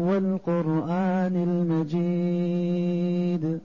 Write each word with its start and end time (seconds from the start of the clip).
والقرآن 0.00 1.36
المجيد 1.76 3.60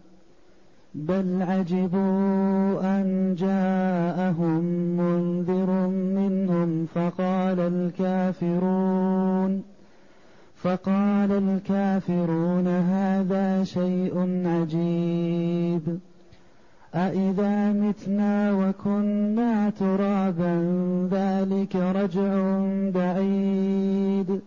بل 0.95 1.41
عجبوا 1.41 2.81
أن 2.81 3.35
جاءهم 3.37 4.63
منذر 4.97 5.87
منهم 5.87 6.85
فقال 6.85 7.59
الكافرون 7.59 9.63
فقال 10.55 11.31
الكافرون 11.31 12.67
هذا 12.67 13.63
شيء 13.63 14.41
عجيب 14.45 15.99
أإذا 16.95 17.73
متنا 17.73 18.53
وكنا 18.53 19.69
ترابا 19.69 20.55
ذلك 21.11 21.75
رجع 21.75 22.59
بعيد 22.93 24.41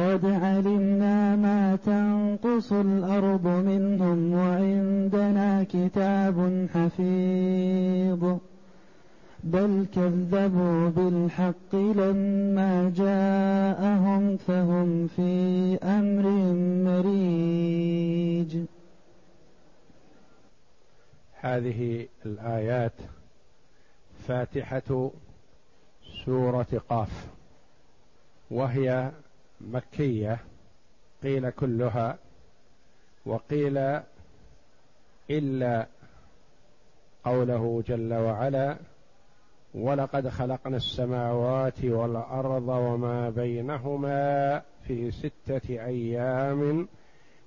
قد 0.00 0.24
علمنا 0.24 1.36
ما 1.36 1.76
تنقص 1.76 2.72
الأرض 2.72 3.46
منهم 3.46 4.32
وعندنا 4.32 5.64
كتاب 5.64 6.68
حفيظ 6.74 8.36
بل 9.44 9.86
كذبوا 9.94 10.88
بالحق 10.88 11.74
لما 11.74 12.92
جاءهم 12.96 14.36
فهم 14.36 15.06
في 15.06 15.78
أمر 15.82 16.26
مريج 16.84 18.56
هذه 21.40 22.06
الآيات 22.26 22.98
فاتحة 24.28 25.10
سورة 26.24 26.82
قاف 26.88 27.26
وهي 28.50 29.10
مكية 29.60 30.38
قيل 31.22 31.50
كلها 31.50 32.18
وقيل 33.26 34.00
إلا 35.30 35.86
قوله 37.24 37.82
جل 37.86 38.14
وعلا 38.14 38.76
ولقد 39.74 40.28
خلقنا 40.28 40.76
السماوات 40.76 41.84
والأرض 41.84 42.68
وما 42.68 43.30
بينهما 43.30 44.62
في 44.86 45.10
ستة 45.10 45.68
أيام 45.68 46.88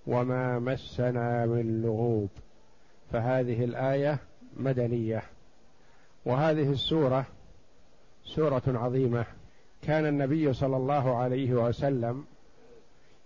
وما 0.07 0.59
مسنا 0.59 1.45
من 1.45 1.81
لغوب 1.81 2.29
فهذه 3.11 3.63
الآية 3.63 4.19
مدنية 4.57 5.23
وهذه 6.25 6.71
السورة 6.71 7.25
سورة 8.23 8.63
عظيمة. 8.67 9.25
كان 9.83 10.05
النبي 10.05 10.53
صلى 10.53 10.77
الله 10.77 11.17
عليه 11.17 11.53
وسلم 11.53 12.25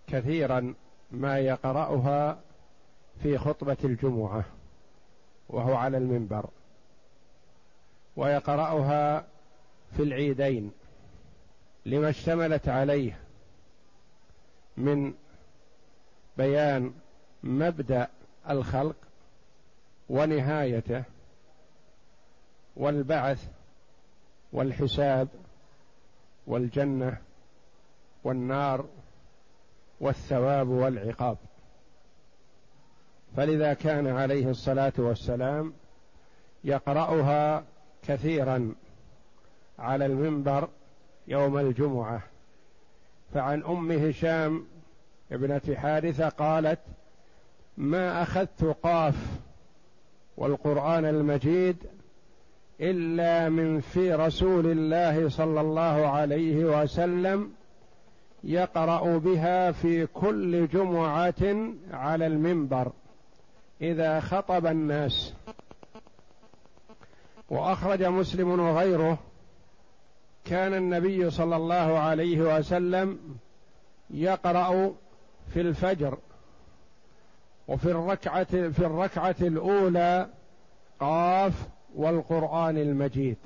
كثيرا 0.07 0.73
ما 1.11 1.39
يقرأها 1.39 2.39
في 3.23 3.37
خطبة 3.37 3.77
الجمعة 3.83 4.45
وهو 5.49 5.75
على 5.75 5.97
المنبر 5.97 6.49
ويقرأها 8.15 9.25
في 9.97 10.03
العيدين 10.03 10.71
لما 11.85 12.09
اشتملت 12.09 12.69
عليه 12.69 13.19
من 14.77 15.13
بيان 16.37 16.93
مبدأ 17.43 18.07
الخلق 18.49 18.95
ونهايته 20.09 21.03
والبعث 22.75 23.47
والحساب 24.53 25.27
والجنة 26.47 27.17
والنار 28.23 28.85
والثواب 29.99 30.67
والعقاب. 30.67 31.37
فلذا 33.37 33.73
كان 33.73 34.07
عليه 34.07 34.49
الصلاة 34.49 34.93
والسلام 34.97 35.73
يقرأها 36.63 37.63
كثيرا 38.07 38.75
على 39.79 40.05
المنبر 40.05 40.69
يوم 41.27 41.57
الجمعة. 41.57 42.21
فعن 43.33 43.63
أم 43.63 43.91
هشام 43.91 44.65
ابنة 45.31 45.75
حارثة 45.75 46.29
قالت 46.29 46.79
ما 47.77 48.23
أخذت 48.23 48.63
قاف 48.83 49.15
والقرآن 50.37 51.05
المجيد 51.05 51.77
إلا 52.81 53.49
من 53.49 53.79
في 53.79 54.13
رسول 54.13 54.71
الله 54.71 55.29
صلى 55.29 55.61
الله 55.61 56.07
عليه 56.07 56.65
وسلم 56.81 57.51
يقرأ 58.43 59.17
بها 59.17 59.71
في 59.71 60.05
كل 60.05 60.67
جمعة 60.67 61.73
على 61.91 62.27
المنبر 62.27 62.91
إذا 63.81 64.19
خطب 64.19 64.65
الناس. 64.65 65.33
وأخرج 67.49 68.03
مسلم 68.03 68.59
وغيره. 68.59 69.17
كان 70.45 70.73
النبي 70.73 71.29
صلى 71.29 71.55
الله 71.55 71.99
عليه 71.99 72.57
وسلم 72.57 73.19
يقرأ 74.09 74.93
في 75.53 75.61
الفجر. 75.61 76.17
وفي 77.67 77.91
الركعة 77.91 78.69
في 78.69 78.79
الركعة 78.79 79.35
الأولى 79.41 80.29
قاف 80.99 81.67
والقرآن 81.97 82.77
المجيد. 82.77 83.37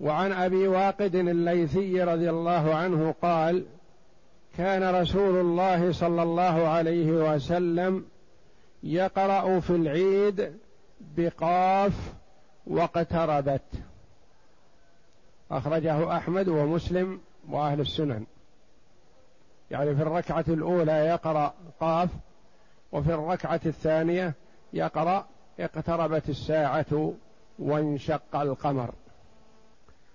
وعن 0.00 0.32
أبي 0.32 0.68
واقد 0.68 1.14
الليثي 1.14 2.02
رضي 2.02 2.30
الله 2.30 2.74
عنه 2.74 3.14
قال 3.22 3.64
كان 4.56 4.94
رسول 4.94 5.40
الله 5.40 5.92
صلى 5.92 6.22
الله 6.22 6.68
عليه 6.68 7.34
وسلم 7.34 8.04
يقرأ 8.82 9.60
في 9.60 9.70
العيد 9.70 10.52
بقاف 11.16 12.12
واقتربت. 12.66 13.62
أخرجه 15.50 16.16
أحمد 16.16 16.48
ومسلم 16.48 17.20
وأهل 17.50 17.80
السنن. 17.80 18.26
يعني 19.70 19.94
في 19.94 20.02
الركعة 20.02 20.44
الأولى 20.48 20.92
يقرأ 20.92 21.54
قاف 21.80 22.10
وفي 22.92 23.14
الركعة 23.14 23.60
الثانية 23.66 24.34
يقرأ 24.72 25.26
اقتربت 25.60 26.28
الساعة 26.28 27.14
وانشق 27.58 28.36
القمر. 28.36 28.94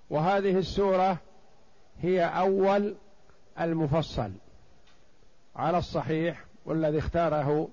وهذه 0.09 0.57
السورة 0.57 1.17
هي 2.01 2.25
أول 2.25 2.95
المفصل 3.59 4.31
على 5.55 5.77
الصحيح 5.77 6.45
والذي 6.65 6.97
اختاره 6.97 7.67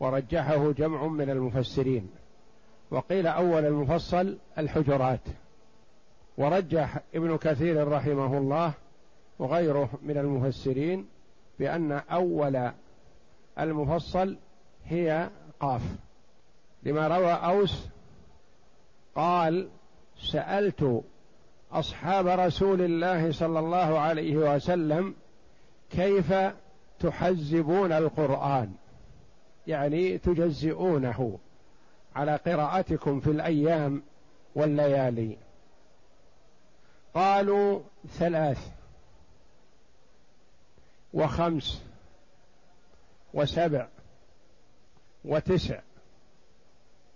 ورجحه 0.00 0.72
جمع 0.72 1.06
من 1.06 1.30
المفسرين. 1.30 2.10
وقيل 2.90 3.26
أول 3.26 3.64
المفصل 3.64 4.38
الحجرات. 4.58 5.20
ورجح 6.38 7.00
ابن 7.14 7.36
كثير 7.36 7.88
رحمه 7.88 8.38
الله 8.38 8.72
وغيره 9.38 9.90
من 10.02 10.18
المفسرين 10.18 11.06
بأن 11.58 11.92
أول 11.92 12.70
المفصل 13.58 14.36
هي 14.84 15.30
قاف. 15.60 15.82
لما 16.82 17.08
روى 17.08 17.32
أوس 17.32 17.86
قال 19.14 19.68
سألت 20.32 21.02
أصحاب 21.72 22.26
رسول 22.26 22.82
الله 22.82 23.32
صلى 23.32 23.58
الله 23.58 23.98
عليه 23.98 24.36
وسلم 24.36 25.14
كيف 25.90 26.34
تحزبون 27.00 27.92
القرآن؟ 27.92 28.72
يعني 29.66 30.18
تجزئونه 30.18 31.38
على 32.16 32.36
قراءتكم 32.36 33.20
في 33.20 33.30
الأيام 33.30 34.02
والليالي. 34.54 35.36
قالوا 37.14 37.80
ثلاث 38.08 38.68
وخمس 41.14 41.82
وسبع 43.34 43.88
وتسع 45.24 45.80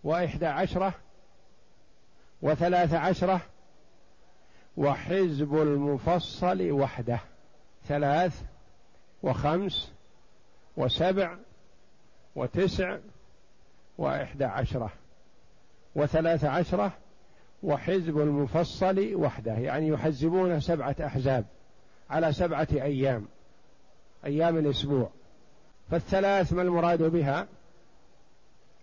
وإحدى 0.07 0.47
عشرة 0.47 0.95
وثلاث 2.43 2.95
عشرة 2.95 3.41
وحزب 4.77 5.55
المفصل 5.55 6.71
وحده. 6.71 7.21
ثلاث 7.89 8.43
وخمس 9.23 9.93
وسبع 10.77 11.37
وتسع 12.37 12.99
وإحدى 13.99 14.45
عشرة 14.45 14.93
وثلاث 15.95 16.45
عشرة 16.45 16.93
وحزب 17.63 18.19
المفصل 18.19 19.15
وحده. 19.15 19.53
يعني 19.53 19.89
يحزبون 19.89 20.61
سبعة 20.61 20.97
أحزاب 21.01 21.45
على 22.11 22.33
سبعة 22.33 22.69
أيام 22.73 23.27
أيام 24.25 24.57
الأسبوع. 24.57 25.11
فالثلاث 25.91 26.53
ما 26.53 26.63
المراد 26.63 27.03
بها؟ 27.03 27.47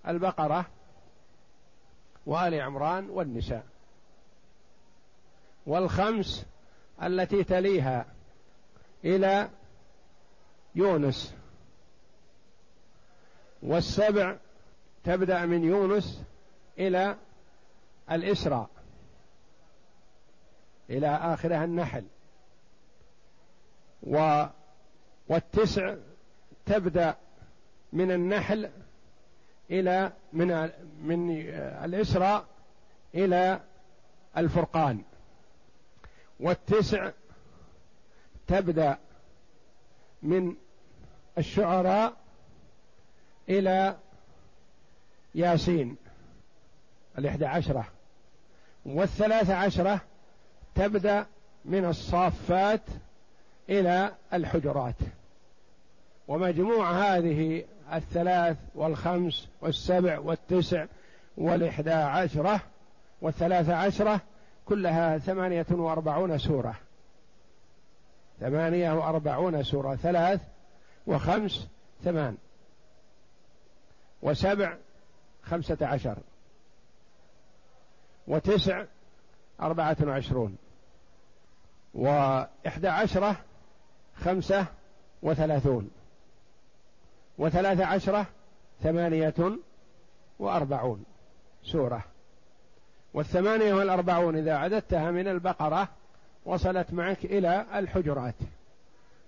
البقرة 0.08 0.66
وآل 2.26 2.62
عمران 2.62 3.10
والنساء. 3.10 3.66
والخمس 5.66 6.46
التي 7.04 7.44
تليها 7.44 8.06
إلى 9.06 9.50
يونس. 10.76 11.36
والسبع 13.64 14.38
تبدأ 15.04 15.46
من 15.46 15.64
يونس 15.64 16.24
إلى 16.80 17.18
الإسراء. 18.12 18.70
إلى 20.90 21.08
آخرها 21.08 21.64
النحل. 21.66 22.06
و 24.08 24.46
والتسع 25.28 25.96
تبدأ 26.66 27.16
من 27.94 28.12
النحل 28.12 28.70
إلى 29.72 30.12
من 30.34 30.70
من 31.02 31.32
الإسراء 31.58 32.46
إلى 33.16 33.62
الفرقان. 34.38 35.02
والتسع 36.40 37.12
تبدأ 38.48 38.98
من 40.24 40.56
الشعراء 41.38 42.14
إلى 43.50 43.98
ياسين 45.36 45.98
الإحدى 47.18 47.46
عشرة. 47.46 47.88
والثلاث 48.86 49.50
عشرة 49.50 50.02
تبدأ 50.76 51.26
من 51.66 51.86
الصافات 51.86 52.82
إلى 53.70 54.16
الحجرات. 54.34 54.96
ومجموع 56.28 56.92
هذه 56.92 57.66
الثلاث 57.94 58.58
والخمس 58.76 59.48
والسبع 59.62 60.20
والتسع 60.20 60.86
والإحدى 61.38 61.92
عشرة 61.92 62.62
والثلاث 63.22 63.70
عشرة 63.70 64.22
كلها 64.66 65.18
ثمانية 65.18 65.66
وأربعون 65.70 66.38
سورة. 66.38 66.76
ثمانية 68.40 68.92
وأربعون 68.92 69.64
سورة. 69.64 69.96
ثلاث 69.96 70.42
وخمس 71.08 71.68
ثمان 72.04 72.38
وسبع 74.22 74.78
خمسة 75.44 75.78
عشر 75.82 76.18
وتسع 78.28 78.84
أربعة 79.62 79.98
وعشرون 80.02 80.58
وإحدى 81.94 82.88
عشرة 82.88 83.36
خمسة 84.16 84.66
وثلاثون. 85.22 85.92
وثلاث 87.38 87.82
عشرة 87.82 88.26
ثمانية 88.84 89.34
وأربعون 90.40 91.04
سورة. 91.64 92.04
والثمانية 93.14 93.74
والأربعون 93.74 94.36
إذا 94.36 94.54
عددتها 94.54 95.12
من 95.12 95.28
البقرة 95.28 95.90
وصلت 96.46 96.94
معك 96.94 97.26
إلى 97.26 97.66
الحجرات. 97.76 98.36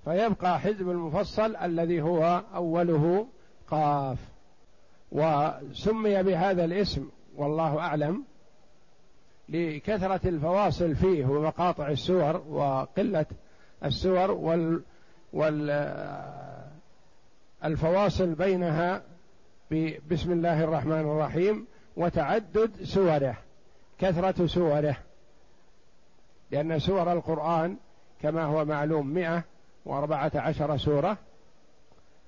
فيبقى 0.05 0.59
حزب 0.59 0.89
المفصل 0.89 1.55
الذي 1.55 2.01
هو 2.01 2.43
أوله 2.55 3.27
قاف. 3.67 4.17
وسمي 5.11 6.23
بهذا 6.23 6.65
الاسم 6.65 7.09
والله 7.35 7.79
أعلم 7.79 8.23
لكثرة 9.49 10.19
الفواصل 10.25 10.95
فيه 10.95 11.25
ومقاطع 11.25 11.87
السور 11.87 12.37
وقلة 12.49 13.25
السور 13.85 14.31
وال 14.31 14.81
والفواصل 17.63 18.35
بينها 18.35 19.01
بسم 20.11 20.31
الله 20.31 20.63
الرحمن 20.63 20.99
الرحيم 20.99 21.67
وتعدد 21.97 22.71
سوره 22.83 23.37
كثرة 23.99 24.47
سوره. 24.47 24.97
لأن 26.51 26.79
سور 26.79 27.11
القرآن 27.11 27.77
كما 28.21 28.43
هو 28.43 28.65
معلوم 28.65 29.07
مئة 29.07 29.43
وأربعة 29.85 30.31
عشر 30.35 30.77
سورة 30.77 31.17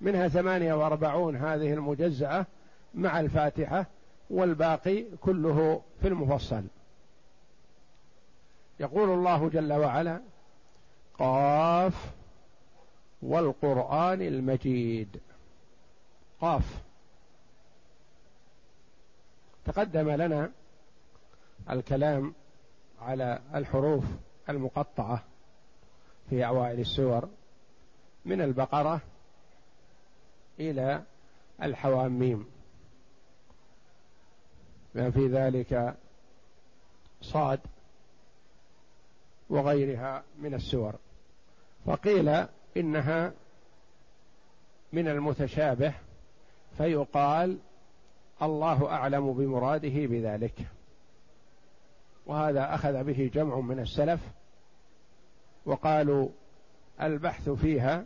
منها 0.01 0.27
ثمانية 0.27 0.74
وأربعون 0.74 1.35
هذه 1.35 1.74
المجزأة 1.74 2.45
مع 2.94 3.19
الفاتحة 3.19 3.85
والباقي 4.29 5.06
كله 5.21 5.81
في 6.01 6.07
المفصل. 6.07 6.63
يقول 8.79 9.09
الله 9.09 9.50
جل 9.50 9.74
وعلا 9.74 10.21
قاف 11.19 12.12
والقرآن 13.21 14.21
المجيد. 14.21 15.19
قاف. 16.41 16.83
تقدم 19.65 20.09
لنا 20.09 20.51
الكلام 21.69 22.33
على 23.01 23.41
الحروف 23.55 24.03
المقطعة 24.49 25.23
في 26.29 26.47
أوائل 26.47 26.79
السور 26.79 27.29
من 28.25 28.41
البقرة 28.41 29.01
إلى 30.59 31.03
الحواميم. 31.63 32.45
ما 34.95 35.11
في 35.11 35.27
ذلك 35.27 35.95
صاد 37.21 37.59
وغيرها 39.49 40.23
من 40.39 40.53
السور. 40.53 40.93
فقيل 41.85 42.47
إنها 42.79 43.33
من 44.94 45.07
المتشابه 45.07 45.94
فيقال 46.77 47.57
الله 48.41 48.89
أعلم 48.89 49.33
بمراده 49.33 50.06
بذلك. 50.06 50.68
وهذا 52.25 52.75
أخذ 52.75 53.03
به 53.03 53.31
جمع 53.33 53.59
من 53.59 53.79
السلف 53.79 54.19
وقالوا 55.65 56.29
البحث 57.01 57.50
فيها 57.50 58.06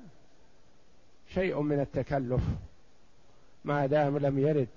شيء 1.33 1.61
من 1.61 1.79
التكلف 1.79 2.41
ما 3.65 3.85
دام 3.85 4.17
لم 4.17 4.39
يرد 4.39 4.67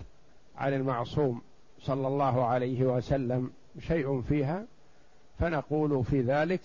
عن 0.56 0.74
المعصوم 0.74 1.42
صلى 1.80 2.08
الله 2.08 2.46
عليه 2.46 2.84
وسلم 2.84 3.50
شيء 3.80 4.22
فيها 4.22 4.64
فنقول 5.38 6.04
في 6.04 6.20
ذلك 6.20 6.60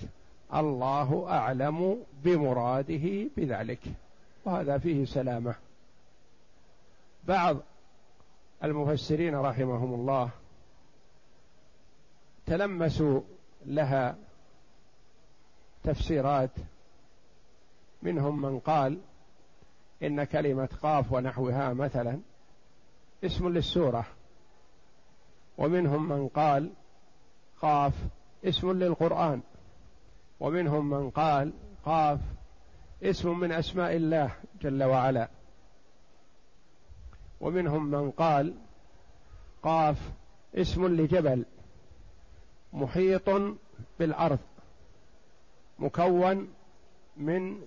الله 0.56 1.30
أعلم 1.30 2.04
بمراده 2.24 3.30
بذلك. 3.38 3.80
وهذا 4.46 4.78
فيه 4.78 5.06
سلامة. 5.06 5.56
بعض 7.28 7.58
المفسرين 8.64 9.36
رحمهم 9.36 9.94
الله 9.94 10.30
تلمسوا 12.46 13.22
لها 13.66 14.16
تفسيرات. 15.84 16.52
منهم 18.02 18.42
من 18.42 18.60
قال 18.60 18.98
إن 20.04 20.24
كلمة 20.24 20.70
قاف 20.82 21.14
ونحوها 21.14 21.74
مثلا 21.74 22.20
اسم 23.24 23.50
للسورة. 23.50 24.06
ومنهم 25.58 26.10
من 26.10 26.28
قال 26.28 26.70
قاف 27.62 27.94
اسم 28.46 28.72
للقرآن. 28.72 29.42
ومنهم 30.40 30.90
من 30.90 31.10
قال 31.10 31.54
قاف 31.86 32.20
اسم 33.04 33.40
من 33.40 33.52
أسماء 33.52 33.96
الله 33.96 34.32
جل 34.62 34.84
وعلا. 34.84 35.30
ومنهم 37.42 37.92
من 37.92 38.12
قال 38.12 38.54
قاف 39.64 40.12
اسم 40.56 40.88
لجبل 40.88 41.46
محيط 42.74 43.30
بالأرض 44.00 44.40
مكون 45.80 46.54
من 47.18 47.62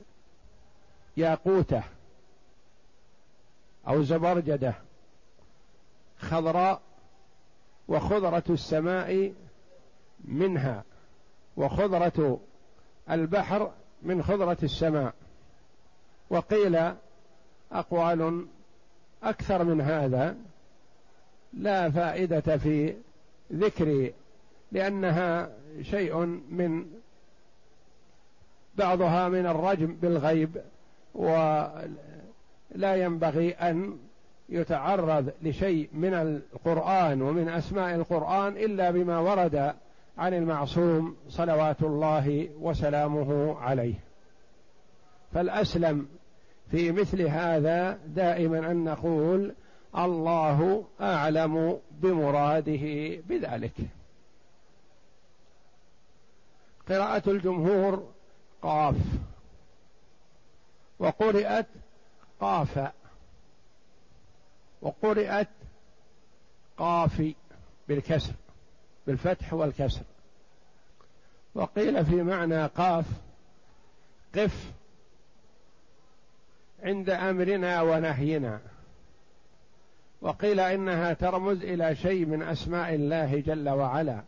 ياقوته 1.16 1.82
أو 3.88 4.02
زبرجده 4.02 4.74
خضراء 6.18 6.80
وخضرة 7.88 8.44
السماء 8.50 9.32
منها 10.24 10.84
وخضرة 11.56 12.40
البحر 13.10 13.70
من 14.02 14.22
خضرة 14.22 14.56
السماء 14.62 15.14
وقيل 16.30 16.78
أقوال 17.72 18.46
أكثر 19.22 19.64
من 19.64 19.80
هذا 19.80 20.36
لا 21.52 21.90
فائدة 21.90 22.56
في 22.56 22.94
ذكر 23.52 24.10
لأنها 24.72 25.50
شيء 25.82 26.16
من 26.50 26.86
بعضها 28.74 29.28
من 29.28 29.46
الرجم 29.46 29.96
بالغيب 30.02 30.62
ولا 31.14 31.84
ينبغي 32.94 33.50
أن 33.50 33.98
يتعرض 34.48 35.32
لشيء 35.42 35.88
من 35.92 36.14
القرآن 36.14 37.22
ومن 37.22 37.48
أسماء 37.48 37.94
القرآن 37.94 38.56
إلا 38.56 38.90
بما 38.90 39.18
ورد 39.18 39.74
عن 40.18 40.34
المعصوم 40.34 41.16
صلوات 41.28 41.82
الله 41.82 42.48
وسلامه 42.60 43.58
عليه. 43.58 43.94
فالأسلم 45.34 46.08
في 46.70 46.92
مثل 46.92 47.22
هذا 47.22 47.98
دائما 48.06 48.70
أن 48.70 48.84
نقول 48.84 49.54
الله 49.98 50.84
أعلم 51.00 51.80
بمراده 51.90 53.16
بذلك. 53.28 53.74
قراءة 56.88 57.30
الجمهور 57.30 58.12
قاف 58.62 58.96
وقرئت 60.98 61.66
قاف 62.40 62.92
وقرئت 64.82 65.48
قافي 66.76 67.34
بالكسر. 67.88 68.32
بالفتح 69.06 69.54
والكسر. 69.54 70.02
وقيل 71.54 72.06
في 72.06 72.22
معنى 72.22 72.66
قاف 72.66 73.06
قف 74.34 74.72
عند 76.82 77.10
أمرنا 77.10 77.82
ونهينا. 77.82 78.60
وقيل 80.22 80.60
إنها 80.60 81.12
ترمز 81.12 81.62
إلى 81.62 81.96
شيء 81.96 82.26
من 82.26 82.42
أسماء 82.42 82.94
الله 82.94 83.40
جل 83.40 83.68
وعلا 83.68 84.22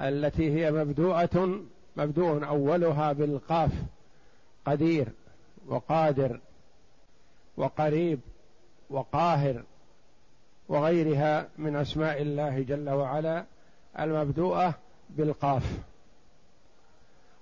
التي 0.00 0.50
هي 0.50 0.72
مبدوءة 0.72 1.60
مبدوء 1.96 2.46
أولها 2.46 3.12
بالقاف 3.12 3.70
قدير 4.66 5.08
وقادر 5.66 6.40
وقريب 7.56 8.20
وقاهر 8.90 9.62
وغيرها 10.68 11.48
من 11.58 11.76
أسماء 11.76 12.22
الله 12.22 12.62
جل 12.62 12.90
وعلا. 12.90 13.44
المبدوءة 13.98 14.74
بالقاف. 15.10 15.78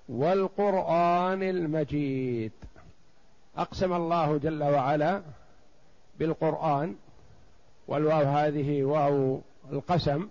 والقرآن 0.09 1.43
المجيد. 1.43 2.53
أقسم 3.57 3.93
الله 3.93 4.39
جل 4.39 4.63
وعلا 4.63 5.23
بالقرآن 6.19 6.97
والواو 7.89 8.25
هذه 8.25 8.85
واو 8.85 9.41
القسم 9.73 10.29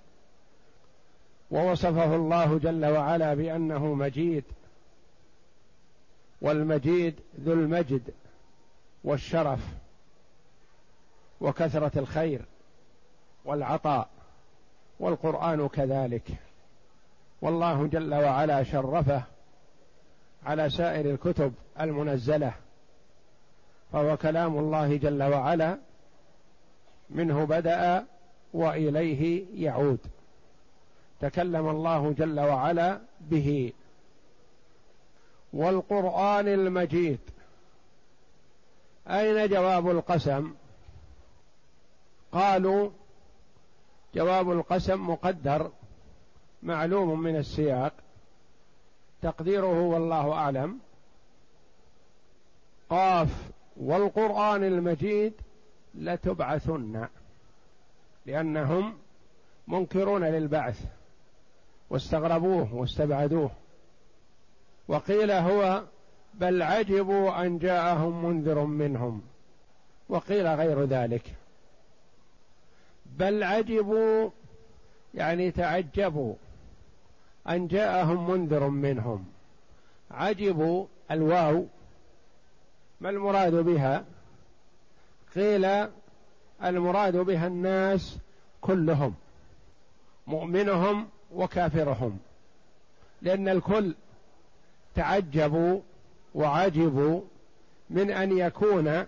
ووصفه 1.52 2.16
الله 2.16 2.58
جل 2.60 2.86
وعلا 2.86 3.34
بأنه 3.34 3.94
مجيد 3.94 4.44
والمجيد 6.42 7.16
ذو 7.40 7.54
المجد 7.54 8.14
والشرف 9.04 9.60
وكثرة 11.42 12.00
الخير 12.00 12.42
والعطاء. 13.46 14.10
والقرآن 15.00 15.68
كذلك. 15.68 16.28
والله 17.42 17.88
جل 17.88 18.14
وعلا 18.14 18.64
شرفه 18.64 19.24
على 20.46 20.70
سائر 20.70 21.12
الكتب 21.12 21.54
المنزلة. 21.82 22.54
فهو 23.94 24.18
كلام 24.18 24.58
الله 24.58 24.98
جل 24.98 25.24
وعلا 25.24 25.78
منه 27.10 27.44
بدأ 27.44 28.06
وإليه 28.54 29.46
يعود. 29.66 30.00
تكلم 31.22 31.70
الله 31.70 32.12
جل 32.18 32.40
وعلا 32.40 33.00
به. 33.22 33.74
والقرآن 35.54 36.48
المجيد. 36.48 37.20
أين 39.08 39.50
جواب 39.50 39.90
القسم؟ 39.90 40.54
قالوا 42.32 42.90
جواب 44.16 44.52
القسم 44.52 45.10
مقدر 45.10 45.72
معلوم 46.64 47.20
من 47.20 47.36
السياق. 47.36 47.94
تقديره 49.22 49.82
والله 49.82 50.34
أعلم. 50.34 50.80
قاف 52.90 53.52
والقرآن 53.78 54.64
المجيد 54.64 55.34
لتبعثن 55.96 57.08
لأنهم 58.26 58.98
منكرون 59.68 60.24
للبعث 60.24 60.86
واستغربوه 61.90 62.76
واستبعدوه. 62.76 63.52
وقيل 64.88 65.32
هو 65.32 65.84
بل 66.34 66.62
عجبوا 66.62 67.46
أن 67.46 67.58
جاءهم 67.58 68.26
منذر 68.26 68.64
منهم 68.64 69.22
وقيل 70.10 70.48
غير 70.48 70.84
ذلك. 70.84 71.36
بل 73.20 73.44
عجبوا 73.44 74.30
يعني 75.14 75.52
تعجبوا 75.52 76.36
أن 77.50 77.68
جاءهم 77.68 78.32
منذر 78.32 78.68
منهم. 78.70 79.26
عجبوا 80.12 80.86
الواو 81.12 81.66
ما 83.02 83.10
المراد 83.10 83.54
بها؟ 83.54 84.06
قيل 85.36 85.88
المراد 86.64 87.18
بها 87.18 87.48
الناس 87.48 88.18
كلهم 88.62 89.16
مؤمنهم 90.28 91.08
وكافرهم 91.34 92.18
لأن 93.22 93.50
الكل 93.50 93.96
تعجبوا 94.96 95.82
وعجبوا 96.36 97.22
من 97.90 98.12
أن 98.12 98.38
يكون 98.38 99.06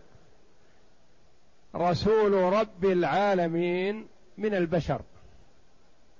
رسول 1.78 2.34
رب 2.34 2.86
العالمين 2.86 4.08
من 4.38 4.54
البشر. 4.54 5.02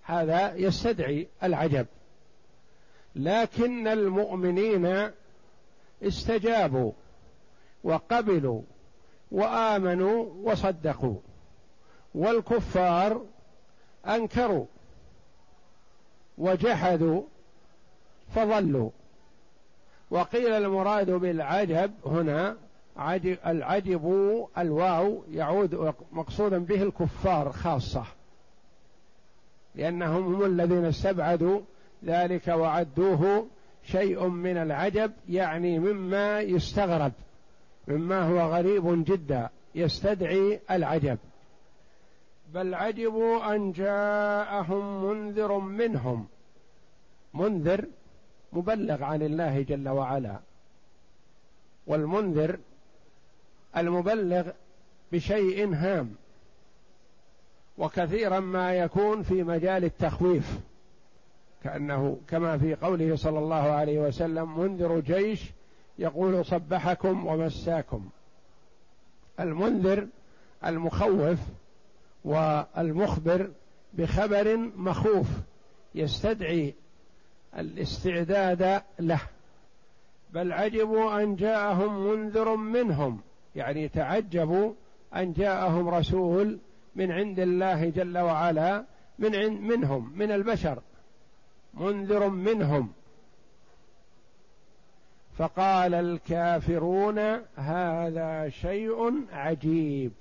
هذا 0.04 0.56
يستدعي 0.56 1.28
العجب. 1.44 1.88
لكن 3.16 3.88
المؤمنين 3.88 5.12
استجابوا 6.04 6.92
وقبلوا 7.84 8.62
وآمنوا 9.32 10.26
وصدقوا. 10.44 11.18
والكفار 12.16 13.26
أنكروا 14.06 14.66
وجحدوا 16.38 17.24
فضلوا. 18.36 18.90
وقيل 20.12 20.54
المراد 20.54 21.12
بالعجب 21.12 21.94
هنا 22.06 22.58
عجب 22.98 23.38
العجب 23.46 24.06
الواو 24.58 25.24
يعود 25.32 25.94
مقصودا 26.12 26.58
به 26.58 26.84
الكفار 26.84 27.52
خاصة 27.52 28.04
لأنهم 29.76 30.36
هم 30.36 30.46
الذين 30.46 30.86
استبعدوا 30.86 31.62
ذلك 32.06 32.48
وعدوه 32.48 33.48
شيء 33.84 34.28
من 34.28 34.58
العجب 34.58 35.12
يعني 35.30 35.80
مما 35.80 36.42
يستغرب 36.42 37.12
مما 37.88 38.22
هو 38.24 38.54
غريب 38.56 39.06
جدا 39.06 39.50
يستدعي 39.76 40.60
العجب. 40.72 41.18
بل 42.54 42.74
عجبوا 42.74 43.56
أن 43.56 43.72
جاءهم 43.72 45.04
منذر 45.06 45.58
منهم 45.58 46.28
منذر 47.34 47.86
مبلغ 48.54 49.04
عن 49.04 49.22
الله 49.22 49.62
جل 49.62 49.90
وعلا 49.90 50.40
والمنذر 51.88 52.60
المبلغ 53.78 54.50
بشيء 55.12 55.74
هام 55.74 56.16
وكثيرا 57.78 58.40
ما 58.40 58.74
يكون 58.74 59.24
في 59.24 59.44
مجال 59.44 59.84
التخويف 59.84 60.60
كأنه 61.64 62.18
كما 62.28 62.58
في 62.58 62.76
قوله 62.76 63.16
صلى 63.16 63.40
الله 63.40 63.56
عليه 63.56 64.00
وسلم 64.00 64.60
منذر 64.60 65.00
جيش 65.00 65.42
يقول 66.00 66.46
صبحكم 66.46 67.26
ومساكم. 67.26 68.10
المنذر 69.40 70.08
المخوف 70.66 71.40
والمخبر 72.26 73.50
بخبر 73.94 74.58
مخوف 74.58 75.28
يستدعي 75.96 76.74
الاستعداد 77.58 78.82
له. 79.00 79.22
بل 80.34 80.54
عجبوا 80.54 81.24
أن 81.24 81.36
جاءهم 81.36 82.08
منذر 82.08 82.56
منهم. 82.56 83.22
يعني 83.58 83.90
تعجبوا 83.90 84.74
أن 85.16 85.34
جاءهم 85.34 85.90
رسول 85.90 86.60
من 86.96 87.12
عند 87.12 87.40
الله 87.40 87.90
جل 87.90 88.18
وعلا 88.18 88.86
من 89.20 89.36
عند 89.36 89.62
منهم 89.62 90.12
من 90.16 90.32
البشر 90.32 90.82
منذر 91.74 92.30
منهم. 92.30 92.92
فقال 95.38 95.94
الكافرون 95.94 97.20
هذا 97.56 98.50
شيء 98.50 99.26
عجيب. 99.32 100.12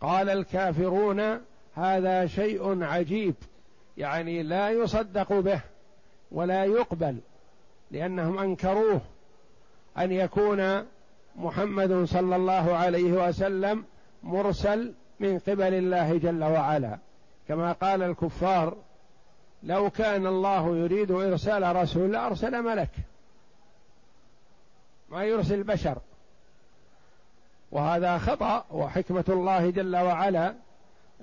قال 0.00 0.30
الكافرون 0.30 1.40
هذا 1.74 2.26
شيء 2.26 2.84
عجيب 2.84 3.34
يعني 3.96 4.42
لا 4.42 4.70
يصدق 4.70 5.32
به 5.32 5.60
ولا 6.32 6.64
يقبل 6.64 7.18
لأنهم 7.90 8.38
أنكروه 8.38 9.00
أن 9.98 10.12
يكون 10.12 10.86
محمد 11.38 12.04
صلى 12.04 12.36
الله 12.36 12.76
عليه 12.76 13.28
وسلم 13.28 13.84
مرسل 14.22 14.94
من 15.20 15.38
قبل 15.38 15.74
الله 15.74 16.18
جل 16.18 16.44
وعلا. 16.44 16.98
كما 17.48 17.72
قال 17.72 18.02
الكفار 18.02 18.76
لو 19.62 19.90
كان 19.90 20.26
الله 20.26 20.76
يريد 20.76 21.10
إرسال 21.10 21.76
رسول 21.76 22.12
لأرسل 22.12 22.62
ملك. 22.62 22.90
ما 25.08 25.24
يرسل 25.24 25.62
بشر. 25.62 25.98
وهذا 27.72 28.18
خطأ 28.18 28.64
وحكمة 28.70 29.24
الله 29.28 29.70
جل 29.70 29.96
وعلا 29.96 30.54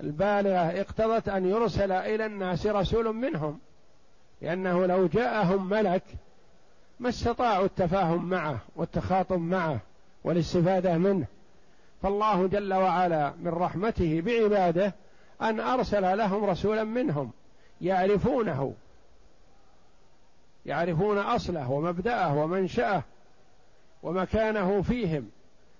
البالغة 0.00 0.80
اقتضت 0.80 1.28
أن 1.28 1.46
يرسل 1.46 1.92
إلى 1.92 2.26
الناس 2.26 2.66
رسول 2.66 3.16
منهم. 3.16 3.58
لأنه 4.42 4.86
لو 4.86 5.06
جاءهم 5.06 5.68
ملك 5.68 6.02
ما 7.00 7.08
استطاعوا 7.08 7.64
التفاهم 7.64 8.24
معه 8.24 8.58
والتخاطب 8.76 9.38
معه. 9.38 9.80
والاستفادة 10.26 10.98
منه. 10.98 11.26
فالله 12.02 12.46
جل 12.46 12.74
وعلا 12.74 13.32
من 13.40 13.48
رحمته 13.48 14.20
بعباده 14.20 14.94
أن 15.42 15.60
أرسل 15.60 16.18
لهم 16.18 16.44
رسولا 16.44 16.84
منهم 16.84 17.30
يعرفونه 17.80 18.74
يعرفون 20.66 21.18
أصله 21.18 21.70
ومبدأه 21.70 22.36
ومنشأه 22.36 23.02
ومكانه 24.02 24.82
فيهم. 24.82 25.30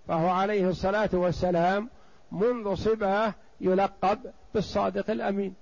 فهو 0.08 0.28
عليه 0.28 0.68
الصلاة 0.68 1.10
والسلام 1.12 1.90
منذ 2.32 2.74
صباه 2.74 3.34
يلقب 3.60 4.18
بالصادق 4.54 5.10
الأمين. 5.10 5.54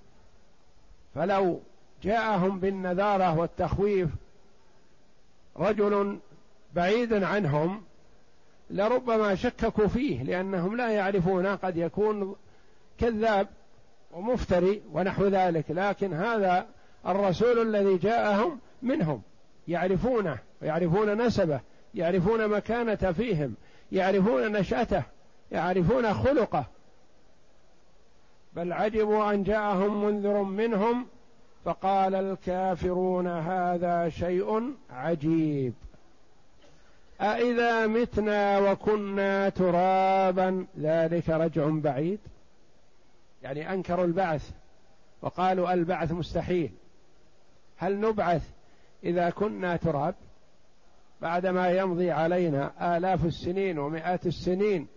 فلو 1.15 1.61
جاءهم 2.03 2.59
بالنذارة 2.59 3.39
والتخويف 3.39 4.09
رجل 5.57 6.19
بعيد 6.73 7.13
عنهم 7.13 7.83
لربما 8.69 9.35
شككوا 9.35 9.87
فيه 9.87 10.23
لأنهم 10.23 10.77
لا 10.77 10.89
يعرفون 10.89 11.47
قد 11.47 11.77
يكون 11.77 12.35
كذاب 12.97 13.47
ومفتري 14.13 14.81
ونحو 14.93 15.27
ذلك 15.27 15.65
لكن 15.69 16.13
هذا 16.13 16.67
الرسول 17.07 17.75
الذي 17.75 17.97
جاءهم 17.97 18.59
منهم 18.81 19.21
يعرفونه 19.67 20.37
ويعرفون 20.61 21.25
نسبه 21.25 21.59
يعرفون 21.95 22.47
مكانة 22.47 22.95
فيهم 22.95 23.55
يعرفون 23.91 24.51
نشأته 24.51 25.03
يعرفون 25.51 26.13
خلقه. 26.13 26.65
بل 28.53 28.73
عجبوا 28.73 29.33
أن 29.33 29.43
جاءهم 29.43 30.05
منذر 30.05 30.43
منهم 30.43 31.05
فقال 31.65 32.15
الكافرون 32.15 33.27
هذا 33.27 34.09
شيء 34.09 34.73
عجيب. 34.89 35.73
أإذا 37.21 37.87
متنا 37.87 38.59
وكنا 38.59 39.49
ترابا 39.49 40.65
ذلك 40.79 41.29
رجع 41.29 41.69
بعيد. 41.69 42.19
يعني 43.43 43.73
أنكروا 43.73 44.05
البعث 44.05 44.51
وقالوا 45.21 45.73
البعث 45.73 46.11
مستحيل. 46.11 46.71
هل 47.77 47.99
نبعث 47.99 48.49
إذا 49.03 49.29
كنا 49.29 49.75
تراب؟ 49.75 50.15
بعدما 51.21 51.71
يمضي 51.71 52.11
علينا 52.11 52.97
آلاف 52.97 53.25
السنين 53.25 53.79
ومئات 53.79 54.25
السنين 54.25 54.87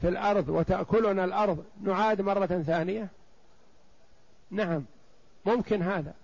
في 0.00 0.08
الأرض 0.08 0.48
وتأكلنا 0.48 1.24
الأرض 1.24 1.64
نعاد 1.82 2.20
مرة 2.20 2.46
ثانية؟ 2.46 3.08
نعم 4.50 4.84
ممكن 5.46 5.82
هذا. 5.82 6.14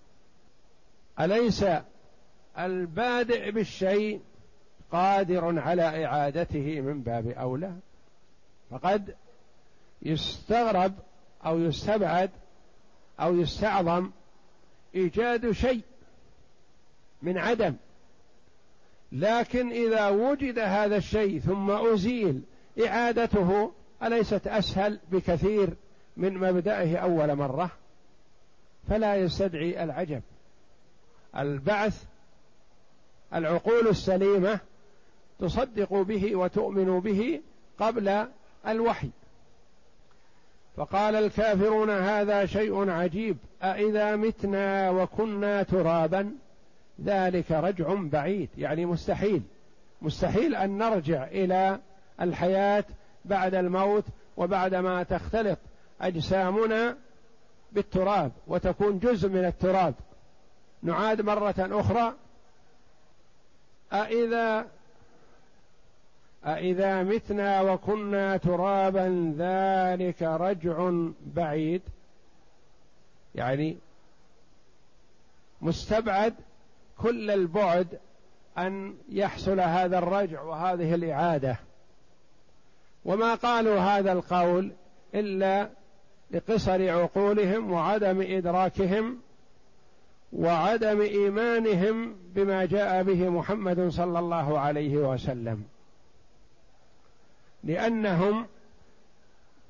أليس 1.21 1.65
البادئ 2.59 3.51
بالشيء؟ 3.51 4.21
قادر 4.93 5.59
على 5.59 6.05
إعادته 6.05 6.81
من 6.81 7.03
باب 7.03 7.27
أولى. 7.29 7.73
فقد 8.71 9.15
يستغرب 10.03 10.93
أو 11.47 11.59
يستبعد 11.59 12.31
أو 13.21 13.37
يستعظم 13.37 14.11
إيجاد 14.95 15.51
شيء 15.51 15.83
من 17.23 17.39
عدم. 17.39 17.75
لكن 19.13 19.71
إذا 19.71 20.09
وجد 20.09 20.59
هذا 20.59 20.97
الشيء 20.97 21.41
ثم 21.41 21.71
أزيل 21.71 22.43
إعادته 22.87 23.73
أليست 24.03 24.47
أسهل 24.47 24.99
بكثير 25.11 25.75
من 26.17 26.39
مبدأه 26.39 26.97
أول 26.97 27.35
مرة؟ 27.35 27.71
فلا 28.89 29.17
يستدعي 29.17 29.85
العجب. 29.85 30.23
البعث 31.37 32.05
العقول 33.35 33.89
السليمة 33.89 34.61
تصدق 35.43 36.03
به 36.03 36.37
وتؤمن 36.37 37.01
به 37.01 37.41
قبل 37.79 38.27
الوحي. 38.67 39.11
فقال 40.77 41.17
الكافرون 41.17 41.91
هذا 41.91 42.47
شيء 42.47 42.91
عجيب 42.91 43.37
أإذا 43.63 44.17
متنا 44.17 44.91
وكنا 44.91 45.63
ترابا 45.63 46.35
ذلك 47.05 47.51
رجع 47.51 47.95
بعيد 47.95 48.49
يعني 48.59 48.87
مستحيل. 48.87 49.43
مستحيل 50.03 50.55
أن 50.55 50.79
نرجع 50.79 51.25
إلى 51.25 51.79
الحياة 52.21 52.85
بعد 53.25 53.55
الموت 53.55 54.05
وبعدما 54.37 55.03
تختلط 55.03 55.59
أجسامنا 56.01 56.97
بالتراب 57.73 58.33
وتكون 58.47 58.99
جزء 58.99 59.29
من 59.29 59.45
التراب. 59.45 59.95
نعاد 60.83 61.21
مرة 61.21 61.55
أخرى 61.59 62.15
أإذا 63.93 64.67
أإذا 66.47 67.03
متنا 67.03 67.61
وكنا 67.61 68.37
ترابا 68.37 69.35
ذلك 69.39 70.23
رجع 70.23 70.91
بعيد. 71.35 71.83
يعني 73.35 73.77
مستبعد 75.63 76.35
كل 76.99 77.31
البعد 77.31 77.99
أن 78.59 78.95
يحصل 79.09 79.61
هذا 79.61 79.99
الرجع 79.99 80.43
وهذه 80.43 80.95
الإعادة. 80.95 81.57
وما 83.05 83.35
قالوا 83.35 83.79
هذا 83.79 84.13
القول 84.13 84.73
إلا 85.15 85.69
لقصر 86.31 86.91
عقولهم 86.91 87.73
وعدم 87.73 88.23
إدراكهم 88.23 89.19
وعدم 90.33 91.01
إيمانهم 91.01 92.17
بما 92.35 92.65
جاء 92.65 93.03
به 93.03 93.29
محمد 93.29 93.89
صلى 93.89 94.19
الله 94.19 94.59
عليه 94.59 94.97
وسلم. 94.97 95.65
لأنهم 97.65 98.47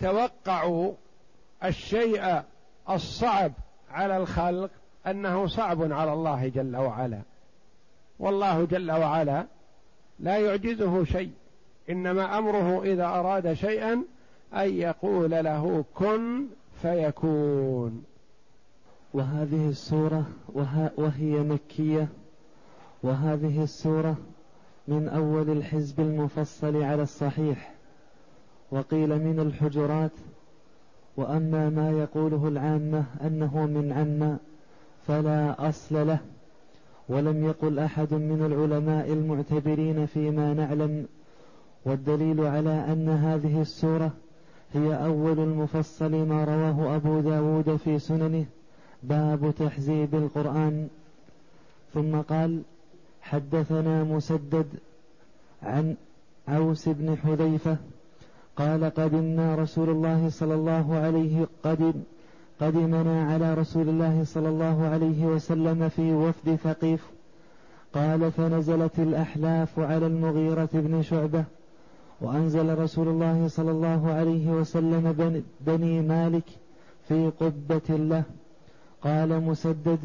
توقعوا 0.01 0.93
الشيء 1.65 2.43
الصعب 2.91 3.53
على 3.91 4.17
الخلق 4.17 4.71
أنه 5.07 5.47
صعب 5.47 5.93
على 5.93 6.13
الله 6.13 6.49
جل 6.49 6.77
وعلا. 6.77 7.21
والله 8.19 8.65
جل 8.65 8.91
وعلا 8.91 9.47
لا 10.21 10.39
يعجزه 10.39 11.05
شيء 11.05 11.31
إنما 11.91 12.39
أمره 12.39 12.83
إذا 12.83 13.07
أراد 13.07 13.53
شيئا 13.53 14.05
أن 14.55 14.75
يقول 14.75 15.31
له 15.31 15.85
كن 15.95 16.47
فيكون. 16.83 18.05
وهذه 19.15 19.69
السورة 19.69 20.27
وهي 20.97 21.41
مكية. 21.41 22.09
وهذه 23.03 23.63
السورة 23.63 24.17
من 24.89 25.09
أول 25.09 25.51
الحزب 25.51 26.01
المفصل 26.01 26.83
على 26.83 27.03
الصحيح. 27.03 27.72
وقيل 28.73 29.09
من 29.09 29.41
الحجرات 29.41 30.11
وأما 31.17 31.71
ما 31.71 31.91
يقوله 31.91 32.49
العامة 32.49 33.05
أنه 33.23 33.67
من 33.67 33.93
عنا 33.93 34.39
فلا 35.07 35.69
أصل 35.69 36.07
له 36.07 36.19
ولم 37.09 37.45
يقل 37.45 37.79
أحد 37.79 38.15
من 38.15 38.43
العلماء 38.47 39.13
المعتبرين 39.13 40.07
فيما 40.07 40.55
نعلم 40.55 41.07
والدليل 41.85 42.41
على 42.41 42.93
أن 42.93 43.09
هذه 43.09 43.61
السورة 43.61 44.11
هي 44.75 45.05
أول 45.05 45.41
المفصل 45.41 46.11
ما 46.15 46.45
رواه 46.45 46.97
أبو 46.97 47.21
داود 47.21 47.77
في 47.77 47.99
سننه 47.99 48.45
باب 49.03 49.55
تحزيب 49.59 50.15
القرآن. 50.15 50.89
ثم 51.95 52.21
قال 52.21 52.63
حدثنا 53.23 54.05
مسدد 54.05 54.67
عن 55.63 55.97
عوس 56.49 56.89
بن 56.89 57.17
حذيفة 57.17 57.77
قال 58.57 58.85
قدمنا 58.85 59.55
رسول 59.55 59.91
الله 59.91 60.29
صلى 60.29 60.55
الله 60.55 60.95
عليه 60.95 61.49
قدم 61.65 61.93
قدمنا 62.61 63.25
على 63.33 63.55
رسول 63.55 63.89
الله 63.89 64.25
صلى 64.25 64.49
الله 64.49 64.87
عليه 64.87 65.27
وسلم 65.27 65.89
في 65.89 66.13
وفد 66.13 66.55
ثقيف. 66.55 67.11
قال 67.95 68.33
فنزلت 68.33 68.99
الأحلاف 68.99 69.79
على 69.79 70.07
المغيرة 70.07 70.69
بن 70.73 71.03
شعبة 71.03 71.45
وأنزل 72.21 72.79
رسول 72.79 73.09
الله 73.09 73.49
صلى 73.49 73.71
الله 73.71 74.13
عليه 74.13 74.51
وسلم 74.51 75.43
بني 75.61 76.01
مالك 76.01 76.45
في 77.09 77.31
قبة 77.41 77.97
له. 77.97 78.23
قال 79.03 79.43
مسدد 79.43 79.99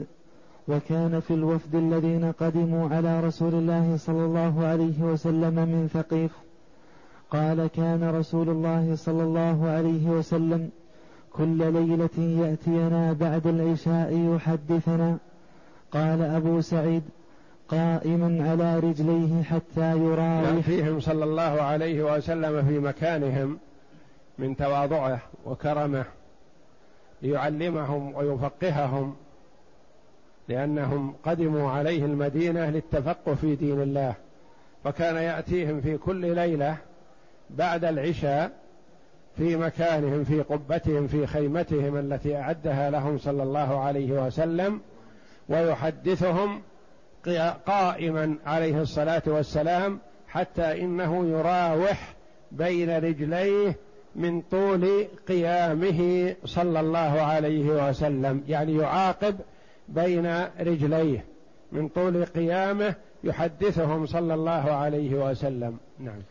وكان 0.67 1.19
في 1.19 1.33
الوفد 1.33 1.75
الذين 1.75 2.31
قدموا 2.31 2.89
على 2.89 3.19
رسول 3.19 3.53
الله 3.53 3.97
صلى 3.97 4.25
الله 4.25 4.65
عليه 4.65 5.01
وسلم 5.01 5.53
من 5.55 5.89
ثقيف. 5.93 6.46
قال 7.32 7.68
كان 7.68 8.10
رسول 8.10 8.50
الله 8.50 8.96
صلى 8.96 9.24
الله 9.24 9.70
عليه 9.70 10.10
وسلم 10.10 10.70
كل 11.34 11.74
ليلة 11.74 12.46
يأتينا 12.48 13.13
بعد 13.13 13.48
العشاء 13.48 14.36
يحدثنا. 14.36 15.18
قال 15.92 16.22
أبو 16.22 16.62
سعيد 16.62 17.04
قائما 17.70 18.50
على 18.50 18.80
رجليه 18.80 19.44
حتى 19.44 19.98
يراوح. 19.98 20.60
فيهم 20.60 21.00
صلى 21.00 21.24
الله 21.24 21.62
عليه 21.62 22.16
وسلم 22.16 22.68
في 22.68 22.80
مكانهم 22.80 23.58
من 24.40 24.56
تواضعه 24.56 25.20
وكرمه 25.46 26.06
ليعلمهم 27.22 28.16
ويفقههم 28.16 29.16
لأنهم 30.50 31.13
قدموا 31.26 31.72
عليه 31.72 32.06
المدينة 32.06 32.70
للتفقه 32.70 33.34
في 33.34 33.56
دين 33.56 33.82
الله. 33.82 34.13
فكان 34.84 35.16
يأتيهم 35.16 35.82
في 35.82 35.98
كل 35.98 36.36
ليلة 36.36 36.78
بعد 37.49 37.86
العشاء 37.86 38.51
في 39.38 39.55
مكانهم 39.55 40.23
في 40.23 40.41
قبتهم 40.41 41.07
في 41.07 41.27
خيمتهم 41.27 41.97
التي 41.97 42.36
أعدها 42.36 42.89
لهم 42.89 43.17
صلى 43.17 43.43
الله 43.43 43.79
عليه 43.79 44.12
وسلم 44.12 44.81
ويحدثهم 45.49 46.62
قائما 47.65 48.36
عليه 48.45 48.81
الصلاة 48.81 49.21
والسلام 49.27 49.99
حتى 50.27 50.81
إنه 50.81 51.25
يراوح 51.25 52.13
بين 52.51 52.97
رجليه 52.97 53.75
من 54.15 54.41
طول 54.41 55.07
قيامه 55.27 56.33
صلى 56.45 56.79
الله 56.79 57.21
عليه 57.21 57.89
وسلم. 57.89 58.43
يعني 58.47 58.75
يعاقب 58.75 59.36
بين 59.88 60.43
رجليه. 60.60 61.25
من 61.71 61.88
طول 61.88 62.25
قيامه 62.25 62.95
يحدثهم 63.23 64.05
صلى 64.05 64.33
الله 64.33 64.71
عليه 64.71 65.29
وسلم. 65.29 65.77
نعم. 65.99 66.21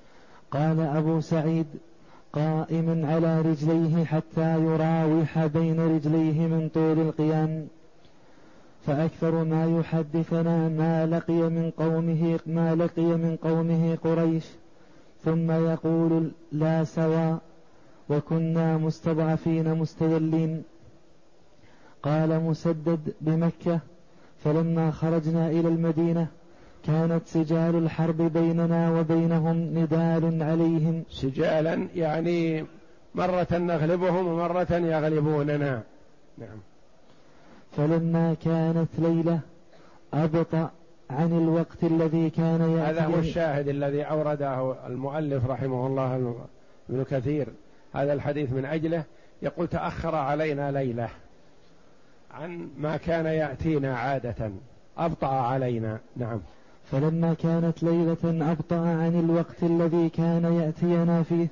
قال 0.57 0.81
أبو 0.81 1.21
سعيد 1.21 1.67
قائما 2.33 3.13
على 3.15 3.41
رجليه 3.41 4.05
حتى 4.05 4.61
يراوح 4.61 5.47
بين 5.47 5.81
رجليه 5.81 6.47
من 6.47 6.69
طول 6.75 6.99
القيام 6.99 7.67
فأكثر 8.87 9.45
ما 9.45 9.79
يحدثنا 9.79 10.69
ما 10.69 11.07
لقي 11.07 11.51
من 11.51 11.71
قومه 11.71 12.41
ما 12.47 12.75
لقي 12.75 13.03
من 13.03 13.37
قومه 13.43 13.99
قريش. 14.05 14.45
ثم 15.25 15.51
يقول 15.51 16.31
لا 16.53 16.85
سواء 16.85 17.39
وكنا 18.09 18.77
مستضعفين 18.77 19.75
مستذلين. 19.75 20.63
قال 22.03 22.41
مسدد 22.43 23.15
بمكة 23.21 23.81
فلما 24.45 24.91
خرجنا 24.91 25.51
إلى 25.51 25.69
المدينة 25.69 26.27
كانت 26.87 27.27
سجال 27.27 27.77
الحرب 27.77 28.23
بيننا 28.23 29.01
وبينهم 29.01 29.57
ندال 29.57 30.43
عليهم. 30.43 31.05
سجالا 31.11 31.89
يعني 31.95 32.65
مرة 33.15 33.47
نغلبهم 33.53 34.27
ومرة 34.27 34.73
يغلبوننا. 34.73 35.83
نعم. 36.39 36.59
فلما 37.77 38.37
كانت 38.45 38.89
ليلة 38.99 39.41
أبطأ 40.15 40.71
عن 41.11 41.33
الوقت 41.33 41.85
الذي 41.85 42.31
كان 42.31 42.61
يأتي 42.61 42.91
هذا 42.91 43.05
هو 43.05 43.19
الشاهد 43.19 43.69
الذي 43.69 44.03
أورده 44.03 44.87
المؤلف 44.87 45.47
رحمه 45.47 45.87
الله 45.87 46.37
ابن 46.91 47.05
كثير. 47.11 47.49
هذا 47.95 48.13
الحديث 48.13 48.53
من 48.53 48.65
أجله. 48.65 49.05
يقول 49.43 49.69
تأخر 49.69 50.15
علينا 50.15 50.71
ليلة 50.73 51.09
عن 52.35 52.69
ما 52.79 52.97
كان 52.97 53.27
يأتينا 53.27 53.97
عادة. 53.97 54.51
أبطأ 54.99 55.27
علينا. 55.27 55.99
نعم. 56.17 56.41
فلما 56.93 57.35
كانت 57.35 57.83
ليلة 57.83 58.53
أبطأ 58.53 58.77
عن 58.77 59.21
الوقت 59.21 59.63
الذي 59.63 60.09
كان 60.09 60.45
يأتينا 60.61 61.23
فيه 61.23 61.49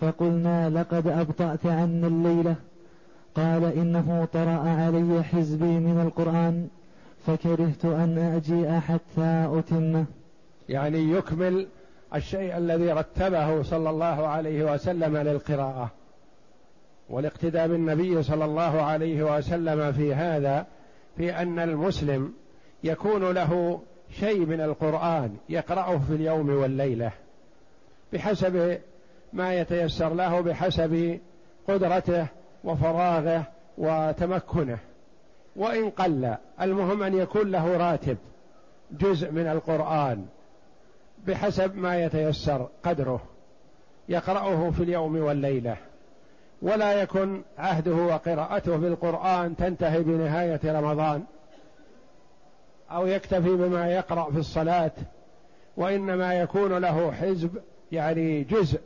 فقلنا 0.00 0.70
لقد 0.70 1.06
أبطأت 1.06 1.66
عنا 1.66 2.06
الليلة. 2.06 2.54
قال 3.34 3.64
إنه 3.64 4.28
طرأ 4.32 4.58
علي 4.58 5.22
حزبي 5.24 5.78
من 5.78 6.00
القرآن 6.00 6.68
فكرهت 7.26 7.84
أن 7.84 8.18
أجيء 8.18 8.80
حتى 8.80 9.48
أتمه. 9.58 10.04
يعني 10.68 11.10
يكمل 11.10 11.66
الشيء 12.14 12.56
الذي 12.56 12.92
رتبه 12.92 13.62
صلى 13.62 13.90
الله 13.90 14.26
عليه 14.26 14.72
وسلم 14.74 15.16
للقراءة. 15.16 15.90
والاقتداء 17.10 17.68
بالنبي 17.68 18.22
صلى 18.22 18.44
الله 18.44 18.82
عليه 18.82 19.36
وسلم 19.36 19.92
في 19.92 20.14
هذا 20.14 20.66
في 21.16 21.42
أن 21.42 21.58
المسلم 21.58 22.32
يكون 22.84 23.30
له 23.30 23.80
شيء 24.10 24.46
من 24.46 24.60
القرآن 24.60 25.36
يقرأه 25.48 25.98
في 25.98 26.14
اليوم 26.14 26.50
والليلة 26.50 27.12
بحسب 28.12 28.78
ما 29.32 29.54
يتيسر 29.54 30.14
له 30.14 30.40
بحسب 30.40 31.18
قدرته 31.68 32.26
وفراغه 32.64 33.44
وتمكنه. 33.78 34.78
وإن 35.56 35.90
قل 35.90 36.34
المهم 36.60 37.02
أن 37.02 37.18
يكون 37.18 37.50
له 37.50 37.76
راتب 37.76 38.16
جزء 38.90 39.30
من 39.30 39.46
القرآن 39.46 40.26
بحسب 41.26 41.76
ما 41.76 42.04
يتيسر 42.04 42.68
قدره. 42.84 43.20
يقرأه 44.08 44.70
في 44.70 44.82
اليوم 44.82 45.16
والليلة. 45.16 45.76
ولا 46.62 47.02
يكن 47.02 47.42
عهده 47.58 47.94
وقراءته 47.94 48.76
بالقرآن 48.76 49.56
تنتهي 49.56 50.02
بنهاية 50.02 50.60
رمضان. 50.64 51.24
أو 52.90 53.06
يكتفي 53.06 53.56
بما 53.56 53.92
يقرأ 53.92 54.30
في 54.30 54.38
الصلاة 54.38 54.92
وإنما 55.76 56.34
يكون 56.34 56.78
له 56.78 57.12
حزب 57.12 57.62
يعني 57.92 58.44
جزء 58.44 58.80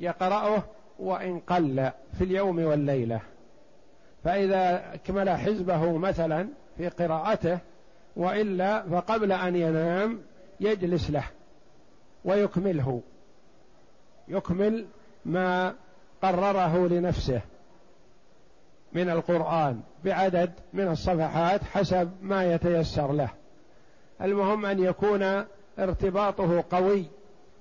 يقرأه 0.00 0.62
وإن 0.98 1.38
قل 1.38 1.90
في 2.18 2.24
اليوم 2.24 2.58
والليلة. 2.58 3.20
فإذا 4.24 4.94
أكمل 4.94 5.30
حزبه 5.30 5.98
مثلا 5.98 6.48
في 6.76 6.88
قراءته 6.88 7.58
وإلا 8.16 8.82
فقبل 8.82 9.32
أن 9.32 9.56
ينام 9.56 10.20
يجلس 10.60 11.10
له 11.10 11.24
ويكمله 12.24 13.00
يكمل 14.28 14.86
ما 15.24 15.74
قرره 16.22 16.88
لنفسه. 16.88 17.40
من 18.94 19.10
القرآن 19.10 19.80
بعدد 20.04 20.50
من 20.72 20.88
الصفحات 20.88 21.64
حسب 21.64 22.10
ما 22.22 22.54
يتيسر 22.54 23.12
له. 23.12 23.28
المهم 24.22 24.66
أن 24.66 24.78
يكون 24.78 25.44
ارتباطه 25.78 26.64
قوي 26.70 27.04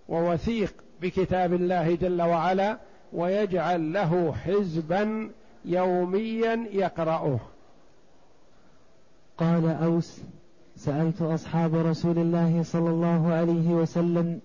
ووثيق 0.10 0.74
بكتاب 1.02 1.54
الله 1.54 1.96
جل 1.96 2.22
وعلا 2.22 2.78
ويجعل 3.14 3.94
له 3.94 4.34
حزبا 4.34 5.32
يوميا 5.66 6.68
يقرأه. 6.72 7.40
قال 9.38 9.70
أوس 9.84 10.22
سألت 10.76 11.22
أصحاب 11.22 11.76
رسول 11.76 12.18
الله 12.18 12.64
صلى 12.64 12.90
الله 12.90 13.34
عليه 13.34 13.70
وسلم 13.70 14.40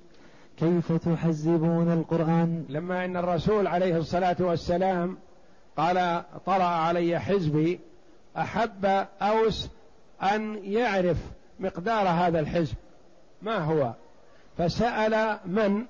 كيف 0.56 0.92
تحزبون 0.92 1.92
القرآن؟ 1.92 2.64
لما 2.68 3.04
إن 3.04 3.16
الرسول 3.16 3.66
عليه 3.66 3.96
الصلاة 3.96 4.36
والسلام 4.40 5.18
قال 5.76 6.22
طرأ 6.46 6.64
علي 6.64 7.18
حزبي 7.20 7.80
أحب 8.36 9.06
أوس 9.22 9.68
أن 10.22 10.64
يعرف 10.64 11.16
مقدار 11.60 12.08
هذا 12.08 12.40
الحزب. 12.40 12.74
ما 13.42 13.58
هو؟ 13.58 13.92
فسأل 14.58 15.38
من؟ 15.46 15.84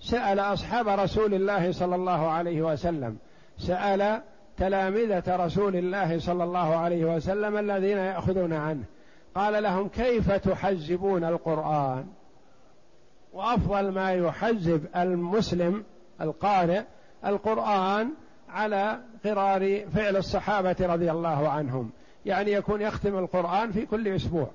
سأل 0.00 0.40
أصحاب 0.40 0.88
رسول 0.88 1.34
الله 1.34 1.72
صلى 1.72 1.94
الله 1.94 2.30
عليه 2.30 2.62
وسلم. 2.62 3.18
سأل 3.58 4.22
تلامذة 4.58 5.36
رسول 5.36 5.76
الله 5.76 6.18
صلى 6.20 6.44
الله 6.44 6.76
عليه 6.76 7.04
وسلم 7.04 7.56
الذين 7.56 7.98
يأخذون 7.98 8.52
عنه. 8.52 8.84
قال 9.34 9.62
لهم 9.62 9.88
كيف 9.88 10.32
تحزبون 10.32 11.24
القرآن؟ 11.24 12.06
وأفضل 13.32 13.88
ما 13.88 14.12
يحزب 14.12 14.86
المسلم 14.96 15.84
القارئ 16.20 16.82
القرآن 17.26 18.10
على 18.52 18.98
قرار 19.24 19.86
فعل 19.94 20.16
الصحابة 20.16 20.76
رضي 20.80 21.10
الله 21.10 21.48
عنهم. 21.48 21.90
يعني 22.26 22.52
يكون 22.52 22.80
يختم 22.80 23.18
القرآن 23.18 23.72
في 23.72 23.86
كل 23.86 24.08
أسبوع. 24.08 24.50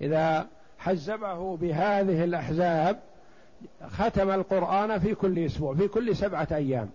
إذا 0.00 0.46
حزبه 0.78 1.56
بهذه 1.56 2.24
الأحزاب 2.24 3.00
ختم 3.88 4.30
القرآن 4.30 4.98
في 4.98 5.14
كل 5.14 5.38
أسبوع 5.38 5.74
في 5.74 5.88
كل 5.88 6.16
سبعة 6.16 6.48
أيام. 6.52 6.90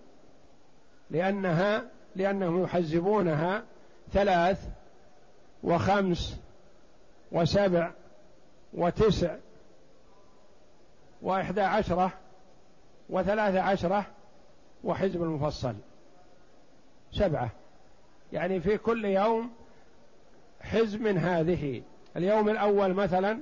لأنها 1.10 1.82
لأنهم 2.16 2.62
يحزبونها 2.62 3.62
ثلاث 4.12 4.68
وخمس 5.62 6.40
وسبع 7.32 7.90
وتسع 8.74 9.36
وإحدى 11.22 11.60
عشرة 11.60 12.12
وثلاثة 13.10 13.60
عشرة 13.60 14.06
وحزب 14.84 15.22
المفصل. 15.22 15.74
سبعة. 17.12 17.50
يعني 18.32 18.60
في 18.60 18.78
كل 18.78 19.04
يوم 19.04 19.50
حزب 20.60 21.00
من 21.00 21.18
هذه. 21.18 21.82
اليوم 22.16 22.48
الأول 22.48 22.94
مثلا 22.94 23.40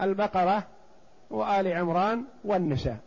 البقرة 0.00 0.66
وآل 1.30 1.72
عمران 1.72 2.24
والنساء. 2.44 2.98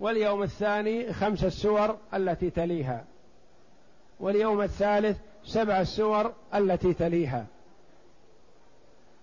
واليوم 0.00 0.42
الثاني 0.42 1.12
خمس 1.12 1.44
السور 1.44 1.98
التي 2.14 2.50
تليها. 2.50 3.04
واليوم 4.20 4.62
الثالث 4.62 5.18
سبع 5.44 5.80
السور 5.80 6.32
التي 6.54 6.94
تليها. 6.94 7.46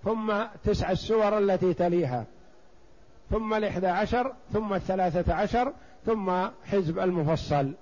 ثم 0.03 0.43
تسع 0.63 0.91
السور 0.91 1.37
التي 1.37 1.73
تليها. 1.73 2.25
ثم 3.29 3.53
الإحدى 3.53 3.87
عشر 3.87 4.33
ثم 4.53 4.73
الثلاثة 4.73 5.33
عشر 5.33 5.73
ثم 6.07 6.31
حزب 6.65 6.99
المفصل 6.99 7.73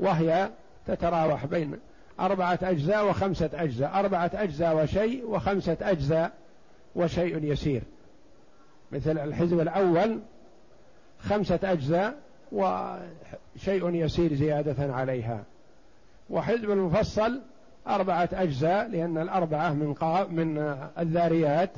وهي 0.00 0.50
تتراوح 0.86 1.46
بين 1.46 1.78
أربعة 2.20 2.58
أجزاء 2.62 3.08
وخمسة 3.08 3.50
أجزاء 3.54 3.98
أربعة 3.98 4.30
أجزاء 4.34 4.82
وشيء 4.82 5.26
وخمسة 5.26 5.76
أجزاء 5.80 6.32
وشيء 6.96 7.44
يسير. 7.44 7.82
مثل 8.92 9.18
الحزب 9.18 9.60
الأول 9.60 10.20
خمسة 11.20 11.58
أجزاء 11.62 12.14
وشيء 12.52 13.94
يسير 13.94 14.34
زيادة 14.34 14.94
عليها. 14.94 15.42
وحزب 16.30 16.70
المفصل 16.70 17.40
أربعة 17.88 18.28
أجزاء 18.32 18.88
لأن 18.88 19.18
الأربعة 19.18 19.72
من 19.72 19.94
قاف 19.94 20.30
من 20.30 20.58
الذاريات 20.98 21.70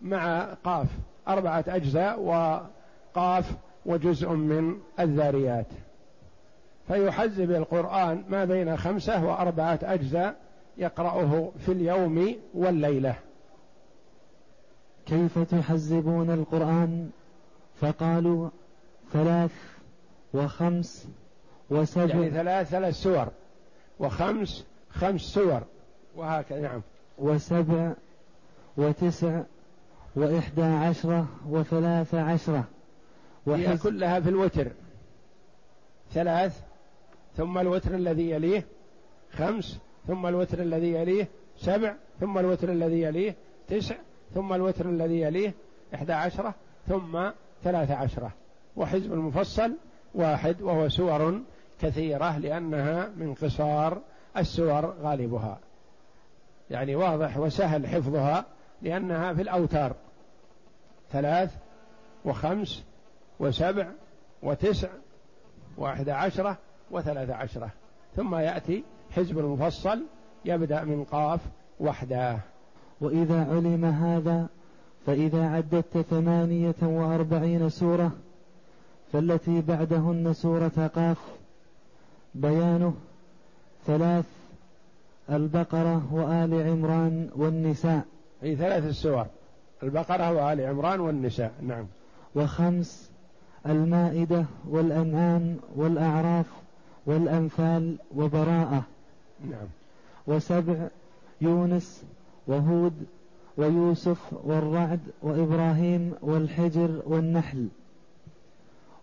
مع 0.00 0.44
قاف 0.64 0.86
أربعة 1.28 1.64
أجزاء 1.68 2.20
وقاف 2.20 3.54
وجزء 3.86 4.28
من 4.30 4.78
الذاريات. 5.00 5.66
فيحزب 6.88 7.50
القرآن 7.50 8.24
ما 8.28 8.44
بين 8.44 8.76
خمسة 8.76 9.24
وأربعة 9.24 9.78
أجزاء 9.82 10.36
يقرأه 10.78 11.52
في 11.58 11.72
اليوم 11.72 12.36
والليلة. 12.54 13.14
كيف 15.06 15.38
تحزبون 15.38 16.30
القرآن؟ 16.30 17.10
فقالوا 17.80 18.48
ثلاث 19.12 19.50
وخمس 20.34 21.08
وسبع. 21.70 22.04
يعني 22.04 22.30
ثلاث 22.30 22.68
ثلاث 22.68 22.94
سور. 22.94 23.28
وخمس 23.98 24.64
خمس 24.90 25.20
سور. 25.20 25.62
وهكذا 26.16 26.60
نعم. 26.60 26.82
وسبع 27.18 27.92
وتسع 28.76 29.40
وإحدى 30.16 30.62
عشرة 30.62 31.26
وثلاث 31.48 32.14
عشرة. 32.14 32.64
وهي 33.46 33.78
كلها 33.78 34.20
في 34.20 34.28
الوتر. 34.28 34.72
ثلاث 36.12 36.62
ثم 37.36 37.58
الوتر 37.58 37.94
الذي 37.94 38.30
يليه. 38.30 38.66
خمس 39.32 39.78
ثم 40.06 40.26
الوتر 40.26 40.62
الذي 40.62 40.92
يليه. 40.92 41.28
سبع 41.56 41.94
ثم 42.20 42.38
الوتر 42.38 42.72
الذي 42.72 43.00
يليه. 43.00 43.34
تسع 43.68 43.96
ثم 44.34 44.52
الوتر 44.52 44.88
الذي 44.88 45.20
يليه. 45.20 45.54
إحدى 45.94 46.12
عشرة 46.12 46.54
ثم 46.88 47.30
ثلاث 47.64 47.90
عشرة. 47.90 48.32
وحزب 48.76 49.12
المفصل 49.12 49.72
واحد 50.14 50.62
وهو 50.62 50.88
سور 50.88 51.40
كثيرة 51.80 52.38
لأنها 52.38 53.10
من 53.16 53.34
قصار 53.34 54.00
السور 54.36 54.94
غالبها. 55.02 55.58
يعني 56.70 56.96
واضح 56.96 57.38
وسهل 57.38 57.86
حفظها 57.86 58.44
لأنها 58.82 59.34
في 59.34 59.42
الأوتار. 59.42 59.94
ثلاث 61.12 61.56
وخمس 62.24 62.84
وسبع 63.40 63.86
وتسع 64.42 64.88
واحد 65.78 66.08
عشرة 66.08 66.58
وثلاث 66.90 67.30
عشرة. 67.30 67.70
ثم 68.16 68.34
يأتي 68.34 68.84
حزب 69.10 69.38
المفصل 69.38 70.02
يبدأ 70.44 70.84
من 70.84 71.04
قاف 71.04 71.40
وحده. 71.80 72.38
وإذا 73.00 73.44
علم 73.44 73.84
هذا 73.84 74.46
فإذا 75.06 75.48
عددت 75.48 75.98
ثمانية 75.98 76.74
وأربعين 76.82 77.68
سورة 77.68 78.10
فالتي 79.12 79.60
بعدهن 79.60 80.32
سورة 80.32 80.90
قاف 80.94 81.18
بيانه 82.34 82.94
ثلاث 83.86 84.24
البقرة 85.30 86.14
وآل 86.14 86.68
عمران 86.68 87.30
والنساء. 87.36 88.04
أي 88.42 88.56
ثلاث 88.56 88.84
السور 88.84 89.26
البقرة 89.82 90.32
وآل 90.32 90.60
عمران 90.60 91.00
والنساء 91.00 91.52
نعم. 91.62 91.86
وخمس 92.34 93.11
المائدة 93.66 94.44
والأنعام 94.68 95.56
والأعراف 95.76 96.46
والأنفال 97.06 97.96
وبراءة. 98.16 98.82
نعم. 99.50 99.66
وسبع 100.26 100.88
يونس 101.40 102.04
وهود 102.46 103.06
ويوسف 103.56 104.18
والرعد 104.44 105.00
وإبراهيم 105.22 106.12
والحجر 106.22 107.02
والنحل. 107.06 107.68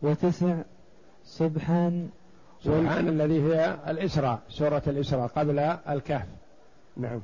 وتسع 0.02 0.56
سبحان 1.26 2.10
سبحان 2.64 3.08
الذي 3.08 3.42
هي 3.42 3.78
الإسراء 3.88 4.40
سورة 4.50 4.84
الإسراء 4.88 5.28
قبل 5.28 5.60
الكهف. 5.90 6.28
نعم. 6.98 7.20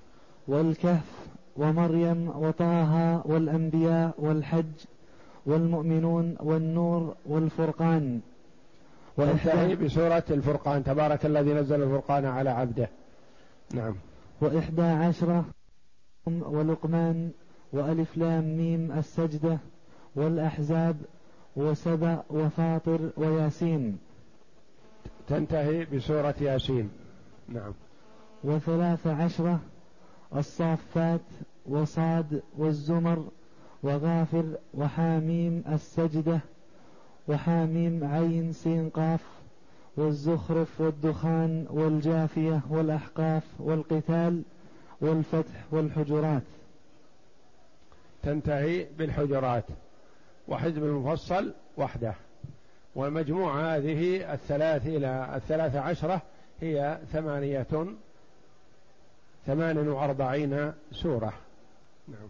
والكهف 0.47 1.27
ومريم 1.57 2.29
وطه 2.29 3.21
والأنبياء 3.25 4.13
والحج 4.17 4.65
والمؤمنون 5.45 6.35
والنور 6.39 7.15
والفرقان. 7.25 8.19
وانتهي 9.17 9.75
بسورة 9.75 10.23
الفرقان 10.29 10.83
تبارك 10.83 11.25
الذي 11.25 11.53
نزل 11.53 11.83
الفرقان 11.83 12.25
على 12.25 12.49
عبده. 12.49 12.89
نعم. 13.73 13.95
وإحدى 14.41 14.81
عشرة 14.81 15.45
ولقمان 16.27 17.31
وألف 17.73 18.17
لام 18.17 18.57
ميم 18.57 18.91
السجدة 18.91 19.57
والأحزاب 20.15 20.95
وسبأ 21.55 22.23
وفاطر 22.29 23.09
وياسين. 23.17 23.97
تنتهي 25.27 25.85
بسورة 25.85 26.35
ياسين. 26.41 26.89
نعم. 27.49 27.73
وثلاث 28.43 29.07
عشرة 29.07 29.59
الصافات 30.35 31.21
وصاد 31.65 32.41
والزمر 32.57 33.25
وغافر 33.85 34.45
وحاميم 34.73 35.63
السجدة 35.71 36.39
وحاميم 37.27 38.03
عين 38.03 38.53
سين 38.53 38.89
قاف 38.89 39.21
والزخرف 39.97 40.81
والدخان 40.81 41.67
والجافية 41.69 42.61
والأحقاف 42.69 43.43
والقتال 43.59 44.41
والفتح 45.01 45.63
والحجرات. 45.71 46.41
تنتهي 48.23 48.87
بالحجرات 48.97 49.65
وحزب 50.47 50.83
المفصل 50.83 51.53
وحده. 51.77 52.13
والمجموع 52.95 53.75
هذه 53.75 54.33
الثلاث 54.33 54.87
إلى 54.87 55.31
الثلاث 55.35 55.75
عشرة 55.75 56.21
هي 56.61 56.99
ثمانية 57.11 57.67
ثمان 59.45 59.87
وأربعين 59.87 60.73
سورة. 60.91 61.33
نعم. 62.07 62.29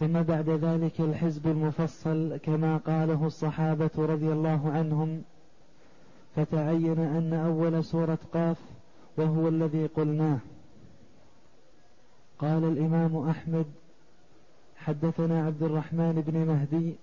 ثم 0.00 0.22
بعد 0.22 0.50
ذلك 0.50 1.00
الحزب 1.00 1.46
المفصل 1.46 2.36
كما 2.36 2.76
قاله 2.76 3.26
الصحابة 3.26 3.90
رضي 3.98 4.32
الله 4.32 4.70
عنهم 4.70 5.22
فتعين 6.36 6.98
أن 6.98 7.32
أول 7.32 7.84
سورة 7.84 8.18
قاف 8.32 8.58
وهو 9.16 9.48
الذي 9.48 9.86
قلناه. 9.86 10.38
قال 12.38 12.64
الإمام 12.64 13.28
أحمد 13.28 13.66
حدثنا 14.76 15.46
عبد 15.46 15.62
الرحمن 15.62 16.22
بن 16.26 16.46
مهدي 16.46 16.94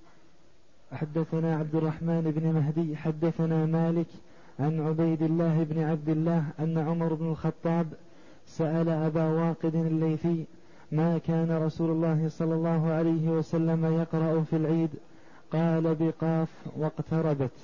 حدثنا 0.91 1.55
عبد 1.55 1.75
الرحمن 1.75 2.31
بن 2.35 2.53
مهدي 2.53 2.97
حدثنا 2.97 3.65
مالك 3.65 4.07
عن 4.59 4.81
عبيد 4.81 5.21
الله 5.21 5.63
بن 5.63 5.83
عبد 5.83 6.09
الله 6.09 6.45
أن 6.59 6.77
عمر 6.77 7.13
بن 7.13 7.31
الخطاب 7.31 7.87
سأل 8.45 8.89
أبا 8.89 9.23
واقد 9.23 9.75
الليثي 9.75 10.45
ما 10.93 11.17
كان 11.17 11.51
رسول 11.51 11.91
الله 11.91 12.29
صلى 12.29 12.53
الله 12.53 12.91
عليه 12.91 13.29
وسلم 13.29 13.99
يقرأ 13.99 14.43
في 14.49 14.55
العيد؟ 14.55 14.89
قال 15.51 15.95
بقاف 15.95 16.49
واقتربت. 16.77 17.57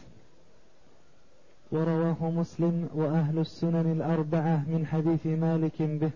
ورواه 1.72 2.32
مسلم 2.32 2.89
وأهل 2.94 3.39
السنن 3.39 3.92
الأربعة 3.92 4.63
من 4.70 4.86
حديث 4.86 5.26
مالك 5.26 5.82
به. 5.82 6.12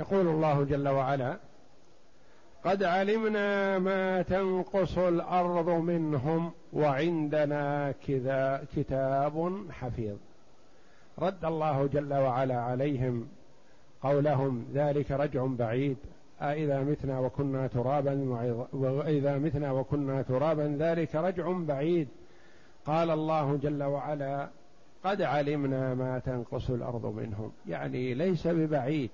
يقول 0.00 0.28
الله 0.28 0.64
جل 0.64 0.88
وعلا 0.88 1.36
قد 2.64 2.82
علمنا 2.82 3.78
ما 3.78 4.22
تنقص 4.22 4.98
الأرض 4.98 5.68
منهم 5.68 6.50
وعندنا 6.72 7.94
كذا 8.06 8.64
كتاب 8.76 9.66
حفيظ. 9.70 10.16
رد 11.18 11.44
الله 11.44 11.86
جل 11.86 12.14
وعلا 12.14 12.60
عليهم 12.60 13.28
قولهم 14.02 14.66
ذلك 14.74 15.10
رجع 15.10 15.46
بعيد. 15.46 15.96
أإذا 16.40 16.82
متنا 16.82 17.18
وكنا 17.18 17.66
ترابا 17.66 18.12
وإذا 18.72 19.38
متنا 19.38 19.72
وكنا 19.72 20.22
ترابا 20.22 20.76
ذلك 20.78 21.14
رجع 21.14 21.52
بعيد. 21.52 22.08
قال 22.86 23.10
الله 23.10 23.56
جل 23.56 23.82
وعلا 23.82 24.48
قد 25.04 25.22
علمنا 25.22 25.94
ما 25.94 26.18
تنقص 26.18 26.70
الأرض 26.70 27.06
منهم. 27.06 27.52
يعني 27.66 28.14
ليس 28.14 28.46
ببعيد. 28.46 29.10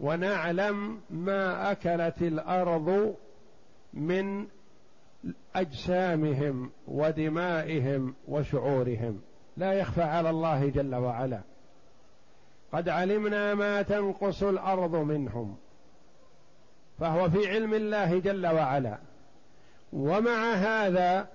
ونعلم 0.00 1.00
ما 1.10 1.72
أكلت 1.72 2.22
الأرض 2.22 3.14
من 3.94 4.46
أجسامهم 5.54 6.70
ودمائهم 6.88 8.14
وشعورهم. 8.28 9.20
لا 9.56 9.72
يخفى 9.72 10.02
على 10.02 10.30
الله 10.30 10.68
جل 10.68 10.94
وعلا. 10.94 11.40
قد 12.76 12.88
علمنا 12.88 13.54
ما 13.54 13.82
تنقص 13.82 14.42
الأرض 14.42 14.96
منهم 14.96 15.56
فهو 16.98 17.30
في 17.30 17.48
علم 17.48 17.74
الله 17.74 18.18
جل 18.18 18.46
وعلا. 18.46 18.98
ومع 19.92 20.52
هذا 20.52 21.28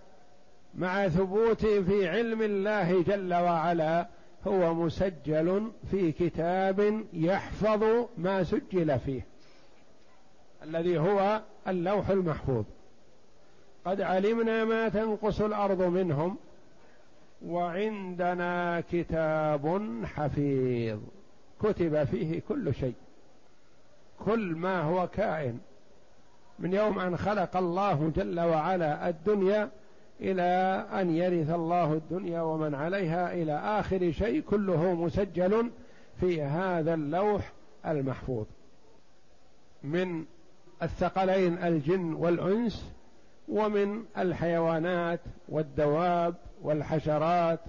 مع 0.75 1.07
ثبوته 1.07 1.81
في 1.81 2.09
علم 2.09 2.41
الله 2.41 3.01
جل 3.03 3.33
وعلا 3.33 4.07
هو 4.47 4.73
مسجل 4.73 5.71
في 5.91 6.11
كتاب 6.11 7.03
يحفظ 7.13 7.83
ما 8.17 8.43
سجل 8.43 8.99
فيه 8.99 9.25
الذي 10.63 10.97
هو 10.97 11.41
اللوح 11.67 12.09
المحفوظ. 12.09 12.65
قد 13.85 14.01
علمنا 14.01 14.65
ما 14.65 14.89
تنقص 14.89 15.41
الأرض 15.41 15.81
منهم 15.81 16.37
وعندنا 17.45 18.83
كتاب 18.91 19.81
حفيظ. 20.05 20.99
كتب 21.63 22.03
فيه 22.03 22.41
كل 22.49 22.73
شيء. 22.73 22.95
كل 24.25 24.55
ما 24.55 24.81
هو 24.81 25.07
كائن. 25.07 25.59
من 26.59 26.73
يوم 26.73 26.99
أن 26.99 27.17
خلق 27.17 27.57
الله 27.57 28.11
جل 28.15 28.39
وعلا 28.39 29.09
الدنيا 29.09 29.69
إلى 30.21 30.41
أن 30.93 31.15
يرث 31.15 31.49
الله 31.49 31.93
الدنيا 31.93 32.41
ومن 32.41 32.75
عليها 32.75 33.33
إلى 33.33 33.53
آخر 33.53 34.11
شيء 34.11 34.41
كله 34.41 34.93
مسجل 34.93 35.71
في 36.19 36.41
هذا 36.41 36.93
اللوح 36.93 37.51
المحفوظ. 37.85 38.45
من 39.83 40.25
الثقلين 40.83 41.57
الجن 41.57 42.13
والأنس 42.13 42.91
ومن 43.47 44.03
الحيوانات 44.17 45.19
والدواب 45.49 46.35
والحشرات 46.61 47.59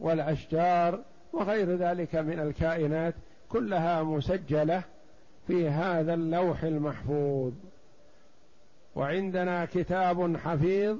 والأشجار 0.00 1.00
وغير 1.32 1.76
ذلك 1.76 2.14
من 2.14 2.40
الكائنات 2.40 3.14
كلها 3.54 4.02
مسجلة 4.02 4.82
في 5.46 5.68
هذا 5.68 6.14
اللوح 6.14 6.62
المحفوظ. 6.62 7.52
وعندنا 8.96 9.64
كتاب 9.64 10.36
حفيظ 10.36 10.96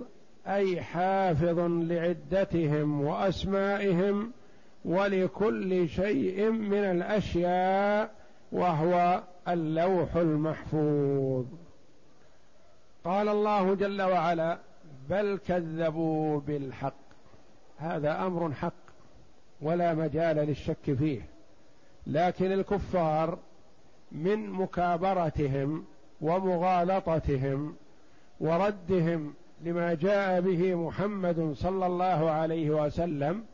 أي 0.47 0.83
حافظ 0.83 1.59
لعدتهم 1.61 3.01
وأسمائهم 3.01 4.33
ولكل 4.85 5.88
شيء 5.88 6.51
من 6.51 6.79
الأشياء 6.79 8.14
وهو 8.53 9.23
اللوح 9.49 10.17
المحفوظ. 10.17 11.45
قال 13.05 13.29
الله 13.29 13.75
جل 13.75 14.03
وعلا 14.03 14.59
بل 15.11 15.38
كذبوا 15.47 16.40
بالحق. 16.40 16.95
هذا 17.79 18.27
أمر 18.27 18.53
حق 18.53 18.73
ولا 19.62 19.95
مجال 19.95 20.37
للشك 20.37 20.95
فيه. 20.99 21.34
لكن 22.07 22.53
الكفار 22.53 23.38
من 24.12 24.51
مكابرتهم 24.51 25.85
ومغالطتهم 26.21 27.77
وردهم 28.40 29.35
لما 29.61 29.95
جاء 29.95 30.40
به 30.40 30.75
محمد 30.75 31.55
صلى 31.57 31.87
الله 31.87 32.31
عليه 32.31 32.71
وسلم 32.71 33.45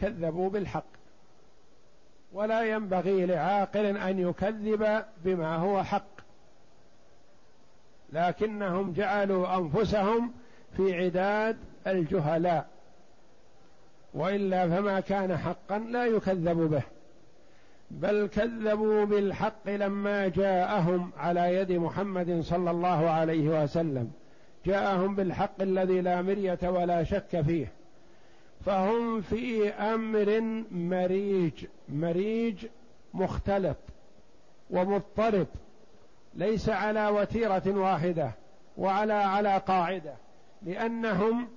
كذبوا 0.00 0.50
بالحق. 0.50 0.84
ولا 2.32 2.64
ينبغي 2.64 3.26
لعاقل 3.26 3.96
أن 3.96 4.18
يكذب 4.18 5.04
بما 5.24 5.56
هو 5.56 5.82
حق. 5.82 6.16
لكنهم 8.12 8.92
جعلوا 8.92 9.56
أنفسهم 9.56 10.32
في 10.76 11.04
عداد 11.04 11.56
الجهلاء. 11.86 12.68
وإلا 14.14 14.68
فما 14.68 15.00
كان 15.00 15.36
حقا 15.36 15.78
لا 15.78 16.06
يكذب 16.06 16.70
به. 16.70 16.82
بل 17.90 18.26
كذبوا 18.26 19.04
بالحق 19.04 19.68
لما 19.68 20.28
جاءهم 20.28 21.10
على 21.18 21.54
يد 21.54 21.72
محمد 21.72 22.40
صلى 22.40 22.70
الله 22.70 23.10
عليه 23.10 23.62
وسلم. 23.62 24.10
جاءهم 24.66 25.14
بالحق 25.14 25.62
الذي 25.62 26.00
لا 26.00 26.22
مرية 26.22 26.58
ولا 26.62 27.04
شك 27.04 27.40
فيه. 27.40 27.72
فهم 28.64 29.20
في 29.20 29.68
أمر 29.68 30.40
مريج 30.70 31.66
مريج 31.88 32.66
مختلط 33.14 33.76
ومضطرب 34.70 35.46
ليس 36.34 36.68
على 36.68 37.08
وتيرة 37.08 37.62
واحدة 37.66 38.30
وعلى 38.76 39.12
على 39.12 39.58
قاعدة 39.58 40.14
لأنهم 40.62 41.48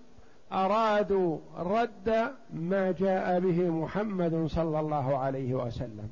أرادوا 0.51 1.37
رد 1.57 2.31
ما 2.53 2.91
جاء 2.91 3.39
به 3.39 3.69
محمد 3.69 4.45
صلى 4.45 4.79
الله 4.79 5.17
عليه 5.17 5.53
وسلم. 5.53 6.09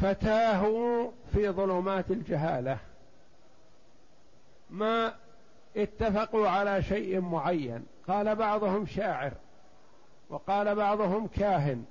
فتاهوا 0.00 1.10
في 1.32 1.50
ظلمات 1.50 2.10
الجهالة. 2.10 2.78
ما 4.70 5.14
اتفقوا 5.76 6.48
على 6.48 6.82
شيء 6.82 7.20
معين. 7.20 7.86
قال 8.08 8.36
بعضهم 8.36 8.86
شاعر 8.86 9.32
وقال 10.30 10.74
بعضهم 10.74 11.26
كاهن 11.26 11.84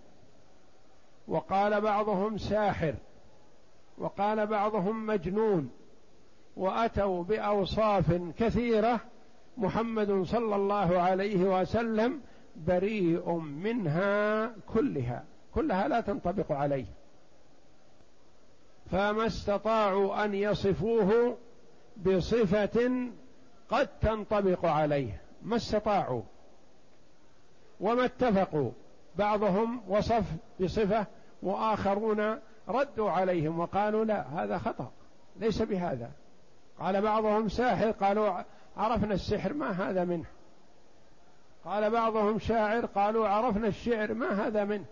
وقال 1.28 1.82
بعضهم 1.82 2.38
ساحر 2.38 2.96
وقال 3.98 4.48
بعضهم 4.48 5.06
مجنون 5.06 5.72
وأتوا 6.58 7.24
بأوصاف 7.24 8.22
كثيرة 8.38 9.00
محمد 9.58 10.24
صلى 10.24 10.56
الله 10.56 11.00
عليه 11.00 11.62
وسلم 11.62 12.22
بريء 12.56 13.32
منها 13.40 14.48
كلها. 14.74 15.24
كلها 15.56 15.88
لا 15.88 16.02
تنطبق 16.02 16.52
عليه. 16.52 16.86
فما 18.92 19.26
استطاعوا 19.26 20.26
أن 20.26 20.34
يصفوه 20.34 21.38
بصفة 22.06 23.08
قد 23.70 23.88
تنطبق 24.02 24.66
عليه. 24.66 25.22
ما 25.44 25.56
استطاعوا. 25.56 26.22
وما 27.80 28.06
اتفقوا. 28.06 28.72
بعضهم 29.16 29.82
وصف 29.88 30.24
بصفة 30.62 31.06
وآخرون 31.44 32.40
ردوا 32.68 33.12
عليهم 33.12 33.60
وقالوا 33.60 34.06
لا 34.06 34.28
هذا 34.28 34.58
خطأ. 34.58 34.92
ليس 35.40 35.62
بهذا. 35.62 36.12
قال 36.80 37.02
بعضهم 37.02 37.50
ساحر 37.50 37.92
قالوا 37.92 38.44
عرفنا 38.78 39.14
السحر 39.14 39.54
ما 39.54 39.72
هذا 39.72 40.04
منه. 40.04 40.26
قال 41.66 41.90
بعضهم 41.90 42.40
شاعر 42.40 42.86
قالوا 42.86 43.28
عرفنا 43.28 43.68
الشعر 43.68 44.14
ما 44.14 44.48
هذا 44.48 44.64
منه. 44.64 44.86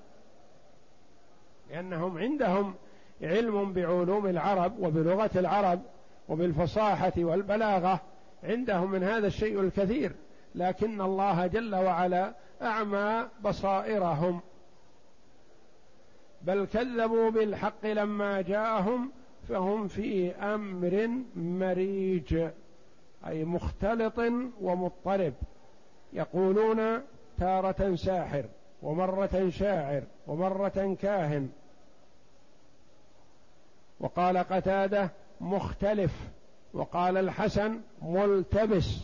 لأنهم 1.70 2.18
عندهم 2.18 2.76
علم 3.22 3.74
بعلوم 3.74 4.28
العرب 4.28 4.80
وبلغة 4.80 5.30
العرب 5.36 5.82
وبالفصاحة 6.30 7.14
والبلاغة. 7.18 8.02
عندهم 8.44 8.92
من 8.92 9.04
هذا 9.04 9.28
الشيء 9.28 9.62
الكثير 9.62 10.12
لكن 10.56 11.02
الله 11.02 11.48
جل 11.48 11.76
وعلا 11.76 12.34
أعمى 12.62 13.28
بصائرهم. 13.44 14.40
بل 16.42 16.66
كذبوا 16.66 17.30
بالحق 17.30 17.86
لما 17.86 18.42
جاءهم 18.42 19.12
فهم 19.50 19.88
في 19.88 20.32
أمر 20.32 21.10
مريج 21.36 22.50
أي 23.28 23.46
مختلط 23.46 24.20
ومضطرب. 24.62 25.34
يقولون 26.14 27.02
تارة 27.38 27.96
ساحر 27.96 28.46
ومرة 28.82 29.50
شاعر 29.50 30.04
ومرة 30.28 30.98
كاهن 31.02 31.50
وقال 34.00 34.38
قتادة 34.38 35.12
مختلف 35.42 36.12
وقال 36.74 37.18
الحسن 37.18 37.80
ملتبس 38.02 38.98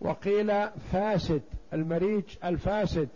وقيل 0.00 0.68
فاسد 0.92 1.42
المريج 1.72 2.24
الفاسد. 2.44 3.08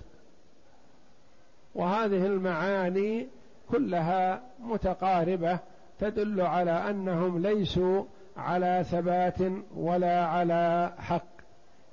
وهذه 1.74 2.26
المعاني 2.26 3.28
كلها 3.70 4.42
متقاربة 4.60 5.58
تدل 6.00 6.40
على 6.40 6.70
أنهم 6.70 7.38
ليسوا 7.38 8.04
على 8.36 8.84
ثبات 8.90 9.38
ولا 9.76 10.26
على 10.26 10.92
حق 10.98 11.26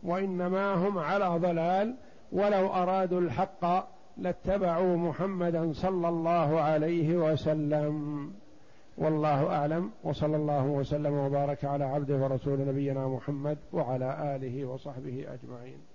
وإنما 0.03 0.73
هم 0.73 0.97
على 0.97 1.25
ضلال 1.25 1.95
ولو 2.31 2.67
أرادوا 2.73 3.21
الحق 3.21 3.87
لاتبعوا 4.17 4.97
محمدا 4.97 5.73
صلى 5.73 6.09
الله 6.09 6.61
عليه 6.61 7.15
وسلم. 7.15 8.29
والله 8.97 9.47
أعلم. 9.47 9.89
وصلى 10.03 10.35
الله 10.35 10.65
وسلم 10.65 11.13
وبارك 11.13 11.65
على 11.65 11.83
عبده 11.83 12.15
ورسول 12.15 12.67
نبينا 12.67 13.07
محمد 13.07 13.57
وعلى 13.73 14.35
آله 14.35 14.65
وصحبه 14.65 15.25
أجمعين. 15.33 15.90